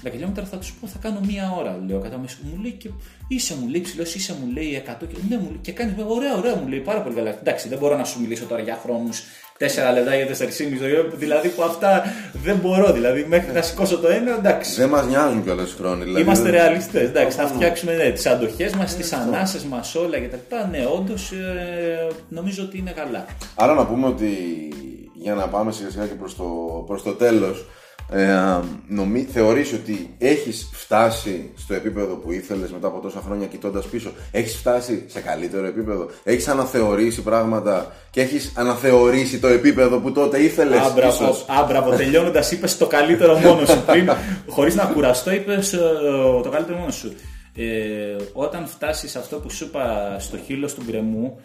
[0.02, 1.78] 10 χιλιόμετρα, θα τους πω θα κάνω μία ώρα.
[1.86, 2.36] Λέω κατά μέσο.
[2.42, 2.88] Μου λέει και
[3.28, 6.34] είσαι, μου λέει ψηλός, είσαι, μου λέει 100 και, ναι, μου λέει, και κάνεις ωραία,
[6.36, 7.30] ωραία, μου λέει πάρα πολύ καλά.
[7.40, 9.22] Εντάξει, δεν μπορώ να σου μιλήσω τώρα για χρόνους
[9.58, 9.64] 4
[9.94, 12.02] λεπτά ή 4,5 λεπτά, δηλαδή που αυτά
[12.44, 12.92] δεν μπορώ.
[12.92, 14.74] Δηλαδή μέχρι να σηκώσω το ένα, εντάξει.
[14.74, 16.04] Δεν μας νοιάζουν κιόλας οι χρόνοι.
[16.04, 17.02] Δηλαδή, Είμαστε δεν- ρεαλιστές.
[17.08, 20.54] Εντάξει, θα φτιάξουμε ναι, τις αντοχές μας, τις ανάσες μας, όλα κτλ.
[20.70, 21.32] Ναι, όντως
[22.28, 23.24] νομίζω ότι είναι καλά.
[23.54, 24.28] Άρα να πούμε ότι
[25.24, 26.44] για να πάμε σιγά σιγά και προς το,
[26.86, 27.66] προς το τέλος
[28.10, 33.86] ε, νομί, θεωρείς ότι έχεις φτάσει στο επίπεδο που ήθελες μετά από τόσα χρόνια κοιτώντας
[33.86, 40.12] πίσω; Έχεις φτάσει σε καλύτερο επίπεδο; Έχεις αναθεωρήσει πράγματα και έχεις αναθεωρήσει το επίπεδο που
[40.12, 41.90] τότε ήθελες Άμπραβο, ίσως; άμπραβο.
[41.90, 44.10] Τελειώνοντας, είπες το καλύτερο μόνο σου πριν.
[44.48, 45.70] Χωρίς να κουραστώ, είπες
[46.42, 47.14] το καλύτερο μόνο σου.
[47.56, 51.40] Ε, όταν φτάσεις αυτό που σου είπα στο χείλος του γκρεμού,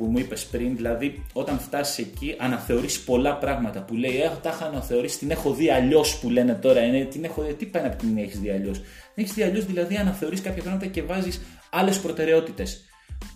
[0.00, 4.50] που μου είπες πριν, δηλαδή όταν φτάσεις εκεί, αναθεωρείς πολλά πράγματα που λέει: Έχω τα
[4.50, 6.80] είχα αναθεωρήσει, την έχω δει αλλιώς που λένε τώρα.
[6.80, 8.78] Είναι, την έχω, τι πάει να πει την έχεις δει αλλιώς.
[8.78, 11.40] Την έχεις δει αλλιώς, δηλαδή αναθεωρείς κάποια πράγματα και βάζεις
[11.70, 12.89] άλλες προτεραιότητες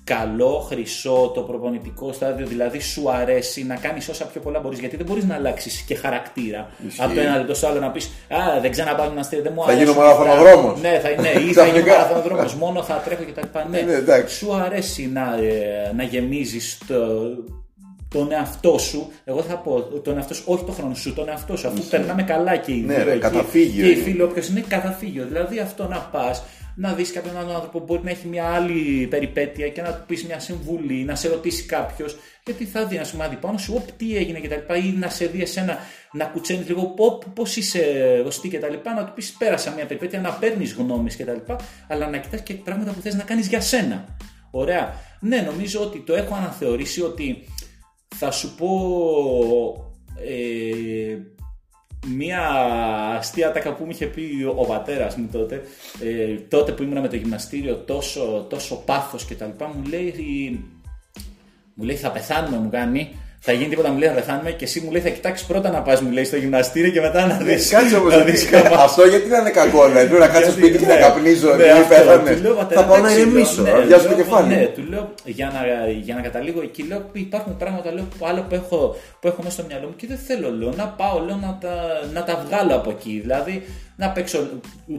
[0.05, 4.79] καλό, χρυσό το προπονητικό στάδιο, δηλαδή σου αρέσει να κάνεις όσα πιο πολλά μπορείς.
[4.79, 6.69] Γιατί δεν μπορείς να αλλάξεις και χαρακτήρα.
[6.87, 7.03] Ισχύει.
[7.03, 9.71] Από το ένα λεπτό στο άλλο να πεις Α, δεν ξαναπάω γυμναστήριο, δεν μου Θα
[9.73, 9.85] αρέσει.
[9.85, 10.81] γίνω μαραθωνοδρόμος.
[10.81, 11.93] Ναι, θα, ναι, ή θα γίνω Ξαφνικά.
[11.97, 12.55] μαραθωνοδρόμος.
[12.55, 13.59] Μόνο θα τρέχω κτλ.
[13.71, 14.37] Ναι, Ναι, εντάξει.
[14.37, 16.97] σου αρέσει να, ε, να γεμίζεις το,
[18.09, 21.57] τον εαυτό σου, εγώ θα πω τον εαυτό σου, όχι τον χρόνο σου, τον εαυτό
[21.57, 21.67] σου.
[21.69, 24.03] Αφού περνάμε καλά και οι Ναι, δύο ρε, εκεί, καταφύγιο Και οι είναι.
[24.05, 25.25] φίλοι, όποιος είναι καταφύγιο.
[25.29, 26.43] Δηλαδή αυτό να πας,
[26.77, 30.03] να δεις κάποιον άλλον άνθρωπο που μπορεί να έχει μια άλλη περιπέτεια και να του
[30.07, 33.75] πεις μια συμβουλή, να σε ρωτήσει κάποιος, γιατί θα δει να σου μάθει πάνω σου,
[33.77, 34.75] οπ, τι έγινε κτλ.
[34.75, 35.79] Ή να σε δει εσένα
[36.13, 36.95] να κουτσένεις λίγο,
[37.35, 37.81] πώς είσαι
[38.21, 38.75] γνωστή κτλ.
[38.97, 41.53] Να του πεις πέρασα μια περιπέτεια, να παίρνεις γνώμες κτλ.
[41.89, 44.17] Αλλά να κοιτάς και πράγματα που θες να κάνεις για σένα.
[44.51, 44.95] Ωραία.
[45.21, 47.49] Ναι, νομίζω ότι το έχω αναθεωρήσει ότι
[48.17, 48.69] θα σου πω
[50.27, 51.17] ε,
[52.17, 52.41] μία
[53.19, 55.63] αστεία τάκα που μου είχε πει ο πατέρας μου τότε,
[56.03, 60.65] ε, τότε που ήμουν με το γυμναστήριο τόσο, τόσο πάθος και τα λοιπά, μου λέει,
[61.75, 63.17] μου λέει θα πεθάνουμε μου κάνει,
[63.47, 65.81] θα γίνει τίποτα, μου λέει θα πεθάνουμε και εσύ μου λέει θα κοιτάξεις πρώτα να
[65.83, 67.55] πας, μου λέει στο γυμναστήριο και μετά να δει.
[67.69, 68.15] Κάτσε όμως.
[68.77, 70.07] Αυτό γιατί να είναι κακό, δηλαδή.
[70.07, 71.55] Πρέπει να κάτσει σπίτι και να καπνίζω.
[71.55, 71.65] Ναι,
[72.69, 73.63] θα πάω να ηρεμήσω.
[73.63, 74.49] Να το κεφάλι.
[74.49, 78.47] Ναι, του λέω για να, για να καταλήγω εκεί, λέω υπάρχουν πράγματα λέω, που άλλο
[78.49, 81.37] που έχω, που έχω μέσα στο μυαλό μου και δεν θέλω λέω, να πάω λέω,
[81.37, 81.75] να, τα,
[82.13, 83.19] να τα βγάλω από εκεί.
[83.23, 83.63] Δηλαδή
[83.97, 84.49] να παίξω,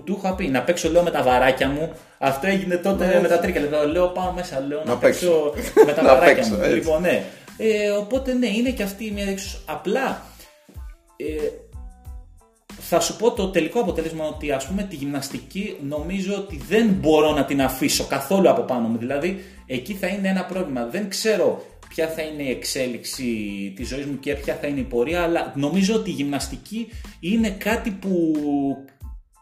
[0.04, 1.92] του είχα πει, να παίξω λέω με τα βαράκια μου.
[2.18, 3.60] Αυτό έγινε τότε ναι, με τα τρίκα.
[3.60, 5.54] Λέω, λέω πάω μέσα, λέω να, να παίξω
[5.86, 6.74] με τα βαράκια μου.
[6.74, 7.24] Λοιπόν, ναι.
[7.58, 9.58] Ε, οπότε ναι, είναι και αυτή μια έξω.
[9.66, 10.24] Απλά
[11.18, 11.50] ε,
[12.80, 17.32] θα σου πω το τελικό αποτέλεσμα ότι ας πούμε τη γυμναστική νομίζω ότι δεν μπορώ
[17.32, 18.98] να την αφήσω καθόλου από πάνω μου.
[18.98, 20.86] Δηλαδή εκεί θα είναι ένα πρόβλημα.
[20.86, 23.24] Δεν ξέρω ποια θα είναι η εξέλιξη
[23.76, 26.88] της ζωής μου και ποια θα είναι η πορεία, αλλά νομίζω ότι η γυμναστική
[27.20, 28.34] είναι κάτι που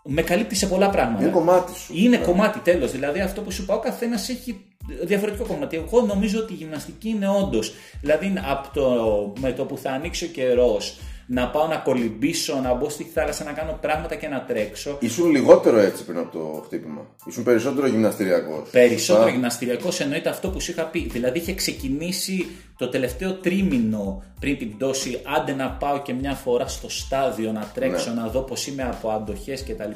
[0.04, 1.24] με καλύπτει σε πολλά πράγματα.
[1.24, 1.94] Είναι κομμάτι σου.
[1.96, 2.26] Είναι yeah.
[2.26, 2.92] κομμάτι τέλος.
[2.92, 4.66] Δηλαδή αυτό που σου είπα, ο καθένας έχει
[5.04, 5.76] διαφορετικό κομμάτι.
[5.76, 7.74] Εγώ νομίζω ότι η γυμναστική είναι όντως.
[8.02, 11.00] Δηλαδή από το, με το που θα ανοίξει ο καιρός,
[11.34, 14.98] να πάω να κολυμπήσω, να μπω στη θάλασσα, να κάνω πράγματα και να τρέξω.
[15.00, 17.02] Ήσουν λιγότερο έτσι πριν από το χτύπημα.
[17.26, 18.70] Ήσουν περισσότερο γυμναστηριακός.
[18.70, 21.08] Περισσότερο γυμναστηριακός εννοείται αυτό που σου είχα πει.
[21.08, 22.46] Δηλαδή είχε ξεκινήσει
[22.78, 27.72] το τελευταίο τρίμηνο πριν την πτώση, άντε να πάω και μια φορά στο στάδιο να
[27.74, 28.22] τρέξω, ναι.
[28.22, 29.92] να δω πώς είμαι από αντοχές κτλ.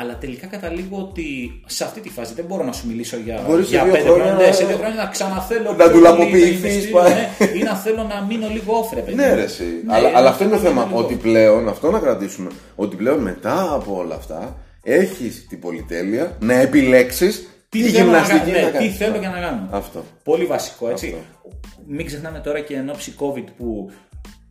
[0.00, 3.82] Αλλά τελικά καταλήγω ότι σε αυτή τη φάση δεν μπορώ να σου μιλήσω για, για
[3.82, 4.32] πέντε χρόνια.
[4.32, 7.28] Ναι, σε δύο χρόνια να ξαναθέλω να του λαποποιηθεί ναι,
[7.58, 9.04] ή να θέλω να μείνω λίγο όφρε.
[9.14, 10.90] Ναι, ρε, ναι, αλλά, αλλά αυτό είναι το θέμα.
[10.92, 16.54] Ότι πλέον, αυτό να κρατήσουμε, ότι πλέον μετά από όλα αυτά έχεις την πολυτέλεια να
[16.54, 19.68] επιλέξεις τι, τι γυμναστική να, ναι, τι θέλω και να κάνω.
[19.70, 20.04] Αυτό.
[20.22, 21.06] Πολύ βασικό, έτσι.
[21.06, 21.50] Αυτό.
[21.88, 23.90] Μην ξεχνάμε τώρα και εν ώψη COVID που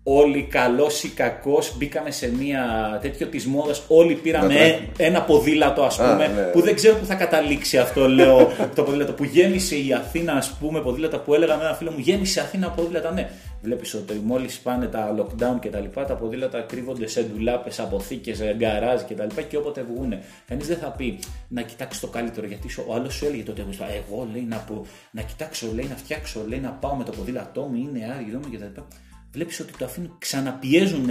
[0.07, 2.63] όλοι καλός ή κακός μπήκαμε σε μια
[3.01, 3.83] τέτοιο της μόδας.
[3.87, 6.41] Όλοι πήραμε ένα ποδήλατο, ας πούμε, ναι.
[6.41, 9.13] που δεν ξέρω που θα καταλήξει αυτό, λέω το ποδήλατο.
[9.13, 12.43] Που γέμισε η Αθήνα, ας πούμε, ποδήλατα που έλεγα με ένα φίλο μου, γέμισε η
[12.43, 13.11] Αθήνα ποδήλατα.
[13.11, 13.29] Ναι,
[13.61, 18.39] βλέπεις ότι μόλις πάνε τα lockdown και τα λοιπά, τα ποδήλατα κρύβονται σε ντουλάπες, αποθήκες,
[18.55, 20.13] γκαράζ και τα λοιπά και όποτε βγουν.
[20.47, 24.27] Κανείς δεν θα πει να κοιτάξει το καλύτερο, γιατί ο άλλος σου έλεγε τότε, εγώ
[24.31, 24.65] λέει να,
[25.11, 28.57] να κοιτάξω, λέει να φτιάξω, λέει να πάω με το ποδήλατό μου, είναι άργη και
[28.57, 28.87] τα λοιπά
[29.36, 31.09] βλέπεις ότι το αφήνουν, ξαναπιέζουν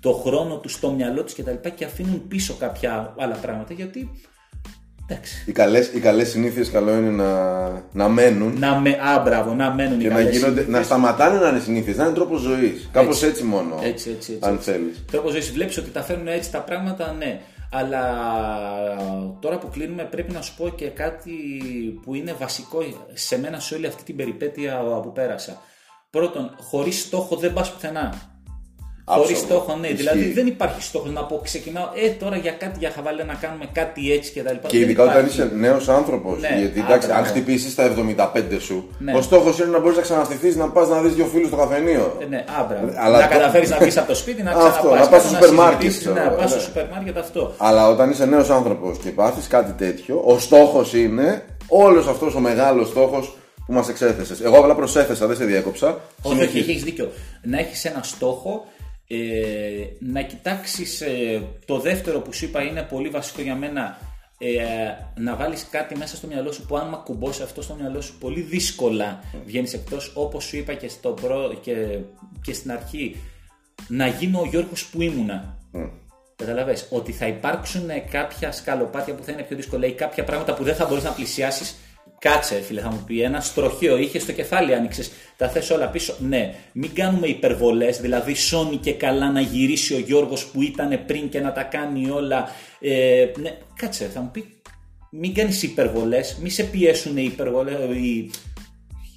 [0.00, 3.72] το χρόνο τους στο μυαλό τους και τα λοιπά και αφήνουν πίσω κάποια άλλα πράγματα
[3.72, 4.10] γιατί
[5.06, 5.44] Εντάξει.
[5.46, 8.58] Οι καλές, οι καλές συνήθειες καλό είναι να, να μένουν.
[8.58, 11.96] Να με, α, μπράβο, να μένουν και οι να, γίνονται, να σταματάνε να είναι συνήθειες,
[11.96, 12.88] να είναι τρόπος ζωής.
[12.92, 15.04] Κάπως έτσι, μόνο, έτσι, έτσι, έτσι, αν θέλεις.
[15.10, 17.40] Τρόπος ζωής, βλέπεις ότι τα φέρνουν έτσι τα πράγματα, ναι.
[17.70, 18.00] Αλλά
[19.40, 21.32] τώρα που κλείνουμε πρέπει να σου πω και κάτι
[22.02, 22.78] που είναι βασικό
[23.12, 25.60] σε μένα σε όλη αυτή την περιπέτεια που πέρασα.
[26.14, 28.14] Πρώτον, χωρίς στόχο δεν πας πουθενά.
[29.04, 29.88] Χωρίς στόχο, ναι.
[29.88, 33.64] Δηλαδή δεν υπάρχει στόχος να πω ξεκινάω, ε, τώρα για κάτι για χαβαλέ να κάνουμε
[33.72, 34.68] κάτι έτσι και τα λοιπά.
[34.68, 36.40] Και ειδικά όταν είσαι νέος άνθρωπος.
[36.40, 39.12] Ναι, γιατί εντάξει, αν χτυπήσεις τα 75 σου, ναι.
[39.16, 42.16] ο στόχος είναι να μπορείς να ξαναστηθεί να πας να δεις δύο φίλους στο καφενείο.
[42.20, 42.94] Ε, ναι, άμπρα.
[42.96, 43.32] Αλλά να το...
[43.32, 44.98] καταφέρεις να βγεις από το σπίτι, να ξαναπά.
[44.98, 45.92] Να πας στο σούπερ μάρκετ.
[46.14, 47.54] Να πας στο σούπερ μάρκετ αυτό.
[47.56, 52.40] Αλλά όταν είσαι νέος άνθρωπος και πάθεις κάτι τέτοιο, ο στόχος είναι όλος αυτός ο
[52.40, 53.36] μεγάλος στόχος
[53.66, 54.40] που μας εξέθεσες.
[54.40, 56.00] Εγώ απλά προσέθεσα, δεν σε διέκοψα.
[56.22, 57.10] Όχι, όχι, έχεις δίκιο.
[57.42, 58.66] Να έχεις ένα στόχο,
[59.06, 59.16] ε,
[59.98, 63.98] να κοιτάξεις ε, το δεύτερο που σου είπα είναι πολύ βασικό για μένα.
[64.38, 64.54] Ε,
[65.20, 68.40] να βάλεις κάτι μέσα στο μυαλό σου που αν ακουμπώσει αυτό στο μυαλό σου πολύ
[68.40, 71.98] δύσκολα βγαίνεις εκτός όπως σου είπα και, στο προ, και,
[72.42, 73.16] και στην αρχή
[73.88, 75.90] να γίνω ο Γιώργος που ήμουνα mm.
[76.36, 80.64] Καταλαβες, ότι θα υπάρξουν κάποια σκαλοπάτια που θα είναι πιο δύσκολα ή κάποια πράγματα που
[80.64, 81.76] δεν θα μπορείς να πλησιάσεις
[82.24, 85.10] Κάτσε, φίλε, θα μου πει ένα στροχείο, είχε στο κεφάλι, άνοιξες.
[85.36, 86.14] Τα θες όλα πίσω.
[86.18, 91.28] Ναι, μην κάνουμε υπερβολές, δηλαδή σώνει και καλά να γυρίσει ο Γιώργος που ήταν πριν
[91.28, 92.48] και να τα κάνει όλα.
[92.80, 94.60] Ε, ναι, κάτσε, θα μου πει.
[95.10, 97.72] Μην κάνεις υπερβολές, μην σε πιέσουν οι υπερβολέ.
[97.72, 98.30] Οι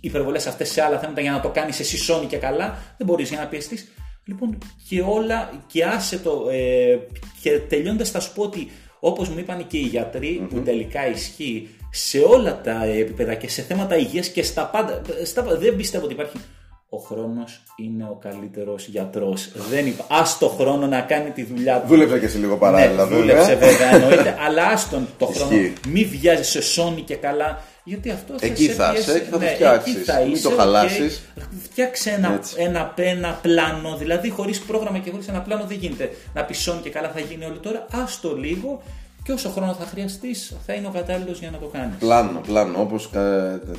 [0.01, 3.29] υπερβολές αυτές σε άλλα θέματα για να το κάνεις εσύ σώνει και καλά, δεν μπορείς
[3.29, 3.91] για να πιεστείς.
[4.25, 4.57] Λοιπόν,
[4.89, 6.49] και όλα, και άσε το.
[6.51, 6.97] Ε,
[7.41, 8.67] και τελειώντας, θα σου πω ότι
[8.99, 13.61] όπως μου είπαν και οι γιατροι που τελικά ισχύει, σε όλα τα επίπεδα και σε
[13.61, 15.01] θέματα υγείας και στα πάντα.
[15.23, 16.37] Στα, δεν πιστεύω ότι υπάρχει.
[16.89, 19.51] Ο χρόνος είναι ο καλύτερος γιατρός.
[19.69, 20.03] Δεν είπα.
[20.03, 21.87] Α το χρόνο να κάνει τη δουλειά του.
[21.87, 24.37] Δούλεψε και εσύ λίγο παράλληλα, ναι, Δούλεψε βέβαια, εννοείται.
[24.45, 25.51] αλλά άστον το χρόνο.
[25.87, 27.61] Μη βιάζει σε σώνει και καλά.
[27.83, 30.05] Γιατί αυτό θα εκεί σε θα είσαι, εκεί θα το ναι, φτιάξεις.
[30.27, 31.21] Μην το χαλάσεις.
[31.63, 33.97] Φτιάξε ένα, ένα, ένα, πλάνο.
[33.97, 37.19] Δηλαδή, χωρίς πρόγραμμα και χωρίς ένα πλάνο δεν γίνεται να πεις σώνει και καλά θα
[37.19, 37.85] γίνει όλο τώρα.
[37.91, 38.81] Άστο λίγο
[39.27, 41.95] και όσο χρόνο θα χρειαστείς, θα είναι ο κατάλληλος για να το κάνεις.
[41.99, 43.09] Πλάνο, πλάνο, όπως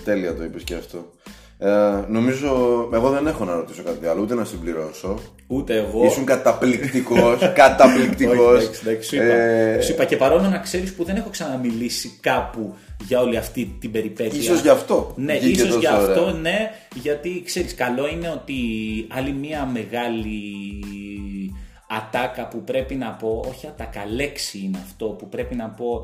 [0.05, 1.13] τέλεια το είπες και αυτό.
[1.59, 1.71] Ε,
[2.09, 2.49] νομίζω,
[2.93, 5.19] εγώ δεν έχω να ρωτήσω κάτι άλλο, ούτε να συμπληρώσω.
[5.47, 6.05] Ούτε εγώ.
[6.05, 7.39] Ήσουν καταπληκτικός.
[7.63, 8.57] καταπληκτικός.
[8.57, 9.25] Όχι, εντάξει, εντάξει, σου, είπα.
[9.25, 12.75] Ε, Σου είπα και παρόλο να ξέρεις που δεν έχω ξαναμιλήσει κάπου
[13.07, 14.39] για όλη αυτή την περιπέτεια.
[14.41, 15.99] Ίσως γι' αυτό Ναι, βγήκε ίσως τόσο γι' ωραία.
[15.99, 18.55] αυτό, ναι, γιατί ξέρεις, καλό είναι ότι
[19.09, 20.41] άλλη μία μεγάλη
[21.99, 26.03] ατάκα που πρέπει να πω, όχι ατάκα, λέξη είναι αυτό που πρέπει να πω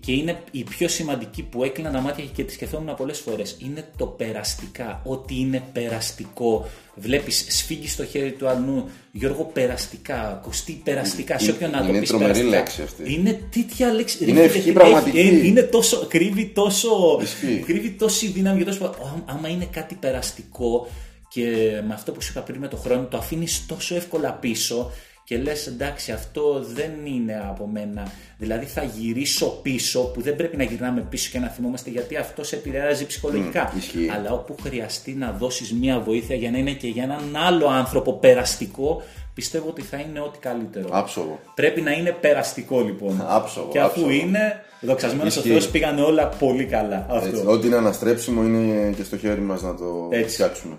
[0.00, 3.88] και είναι η πιο σημαντική που έκλεινα τα μάτια και τη σκεφτόμουν πολλές φορές είναι
[3.96, 11.38] το περαστικά, ότι είναι περαστικό βλέπεις σφίγγει στο χέρι του αλλού Γιώργο περαστικά, κοστί περαστικά
[11.38, 12.56] σε Είναι- όποιον να το είναι πεις τρομερή περαστικά.
[12.58, 13.14] λέξη αυτή.
[13.14, 15.18] είναι τέτοια λέξη Είναι Ρε, ευχή φίλε, πραγματική.
[15.18, 17.62] έχει- είναι τόσο, κρύβει τόσο Ισχύει.
[17.66, 18.84] κρύβει τόση δύναμη και τόσο.
[18.84, 20.88] Ά- Άμα είναι κάτι περαστικό
[21.28, 21.42] και
[21.86, 24.90] με αυτό που σου είπα πριν με το χρόνο, το αφήνεις τόσο εύκολα πίσω
[25.30, 28.12] και λες εντάξει, αυτό δεν είναι από μένα.
[28.38, 32.44] Δηλαδή θα γυρίσω πίσω, που δεν πρέπει να γυρνάμε πίσω και να θυμόμαστε γιατί αυτό
[32.44, 33.70] σε επηρεάζει ψυχολογικά.
[33.74, 34.10] Μμ, ισχύει.
[34.14, 38.12] Αλλά όπου χρειαστεί να δώσεις μία βοήθεια για να είναι και για έναν άλλο άνθρωπο
[38.12, 39.02] περαστικό,
[39.34, 40.88] πιστεύω ότι θα είναι ό,τι καλύτερο.
[40.90, 41.38] Άψογο.
[41.54, 43.24] Πρέπει να είναι περαστικό λοιπόν.
[43.28, 44.10] Άψογο, Και αφού άψογο.
[44.10, 45.52] είναι, δοξασμένος ο Ισχύει.
[45.52, 47.06] Θεός, πήγαν όλα πολύ καλά.
[47.10, 47.28] Αυτό.
[47.28, 50.32] Έτσι, ό,τι είναι αναστρέψιμο είναι και στο χέρι μας να το Έτσι.
[50.34, 50.76] φτιάξουμε.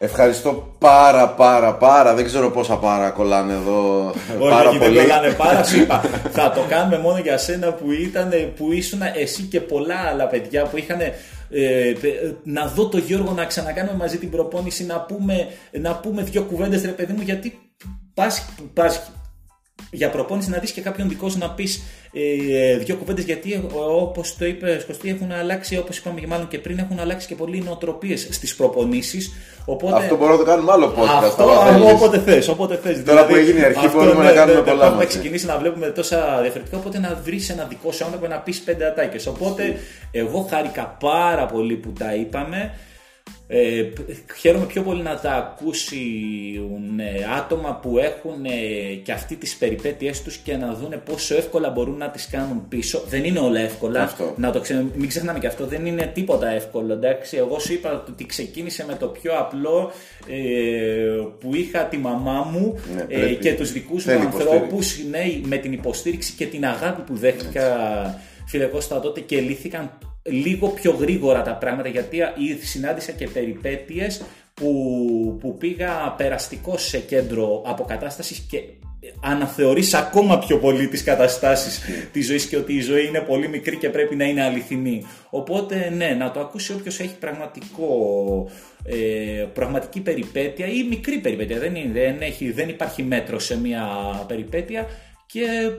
[0.00, 5.00] Ευχαριστώ πάρα πάρα πάρα, δεν ξέρω πόσα πάρα κολλάνε εδώ, πάρα Όχι, δεν πολύ.
[5.00, 6.00] κολλάνε πάρα, σου είπα.
[6.36, 10.64] θα το κάνουμε μόνο για σένα που, ήταν, που ήσουν εσύ και πολλά άλλα παιδιά
[10.64, 11.00] που είχαν.
[11.50, 16.22] Ε, πε- να δω το Γιώργο να ξανακάνουμε μαζί την προπόνηση, να πούμε, να πούμε
[16.22, 17.58] δύο κουβέντες ρε παιδί μου, γιατί
[18.14, 18.44] πας,
[18.74, 19.10] πας
[19.90, 21.82] για προπόνηση να δεις και κάποιον δικό σου να πεις
[22.12, 23.60] ε, δύο κουβέντες γιατί ε,
[24.00, 27.34] όπως το είπε Κωστή έχουν αλλάξει όπως είπαμε και μάλλον και πριν έχουν αλλάξει και
[27.34, 29.32] πολλοί οι νοοτροπίες στις προπονήσεις
[29.64, 31.24] οπότε Αυτό μπορώ να το κάνουμε άλλο podcast.
[31.24, 31.92] αυτό άμα θέλεις.
[31.92, 33.02] όποτε θες, όποτε θες.
[33.04, 35.06] Τώρα που έγινε η αρχή αυτό, μπορούμε να κάνουμε πολλά Έχουμε μαζί.
[35.06, 38.86] ξεκινήσει να βλέπουμε τόσα διαφορετικά, οπότε να βρεις ένα δικό σου άνθρωπο να πεις πέντε
[38.86, 39.26] ατάκες.
[39.26, 39.76] Οπότε
[40.10, 42.74] εγώ χάρηκα πάρα πολύ που τα είπαμε.
[43.50, 49.36] Ε, π- χαίρομαι πιο πολύ να τα ακούσουν ε, άτομα που έχουν ε, και αυτή
[49.36, 53.02] τις περιπέτειές τους και να δούνε πόσο εύκολα μπορούν να τις κάνουν πίσω.
[53.08, 54.02] Δεν είναι όλα εύκολα.
[54.02, 54.34] Αυτό.
[54.36, 54.84] Να το ξε...
[54.94, 56.92] Μην ξεχνάμε και αυτό, δεν είναι τίποτα εύκολο.
[56.92, 57.36] Εντάξει.
[57.36, 59.92] Εγώ σου είπα ότι ξεκίνησε με το πιο απλό
[60.28, 60.36] ε,
[61.40, 63.36] που είχα τη μαμά μου Ναι, ε, πρέπει.
[63.36, 67.74] και τους δικούς μου Θέλει ανθρώπους ναι, με την υποστήριξη και την αγάπη που δέχτηκα
[68.46, 69.90] φίλε Κώστα τότε και λύθηκαν
[70.30, 74.22] λίγο πιο γρήγορα τα πράγματα γιατί ή- συνάντησα και περιπέτειες
[74.54, 78.58] που, που πήγα περαστικό σε κέντρο αποκατάστασης και
[79.20, 81.80] αναθεωρείς ακόμα πιο πολύ τις καταστάσεις
[82.12, 85.02] της ζωής και ότι η ζωή είναι πολύ μικρή και πρέπει να είναι αληθινή.
[85.30, 87.88] Οπότε ναι, να το ακούσει όποιος έχει πραγματικό,
[88.84, 91.58] ε, πραγματική περιπέτεια ή μικρή περιπέτεια.
[91.58, 93.86] Δεν, είναι, δεν, έχει, δεν υπάρχει μέτρο σε μια
[94.28, 94.86] περιπέτεια
[95.26, 95.70] και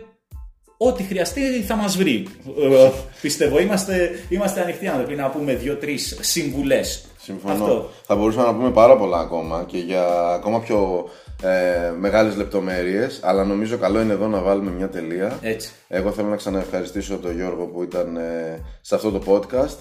[0.82, 2.28] ό,τι χρειαστεί θα μας βρει.
[2.72, 2.90] Ε,
[3.22, 7.06] πιστεύω, είμαστε, είμαστε ανοιχτοί άνθρωποι να πούμε δύο-τρεις συμβουλές.
[7.22, 7.54] Συμφωνώ.
[7.54, 7.90] Αυτό.
[8.06, 11.10] Θα μπορούσαμε να πούμε πάρα πολλά ακόμα και για ακόμα πιο
[11.44, 15.40] ε, μεγάλες λεπτομέρειες, αλλά νομίζω καλό είναι εδώ να βάλουμε μια τελεία.
[15.42, 15.72] Έτσι.
[15.88, 19.78] Εγώ θέλω να ξαναευχαριστήσω τον Γιώργο που ήταν ε, σε αυτό το podcast.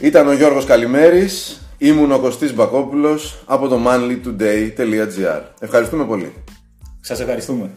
[0.00, 5.40] Ήταν ο Γιώργος Καλημέρης, ήμουν ο Κωστής Μπακόπουλος από το manlytoday.gr.
[5.60, 6.32] Ευχαριστούμε πολύ.
[7.00, 7.70] Σας ευχαριστούμε.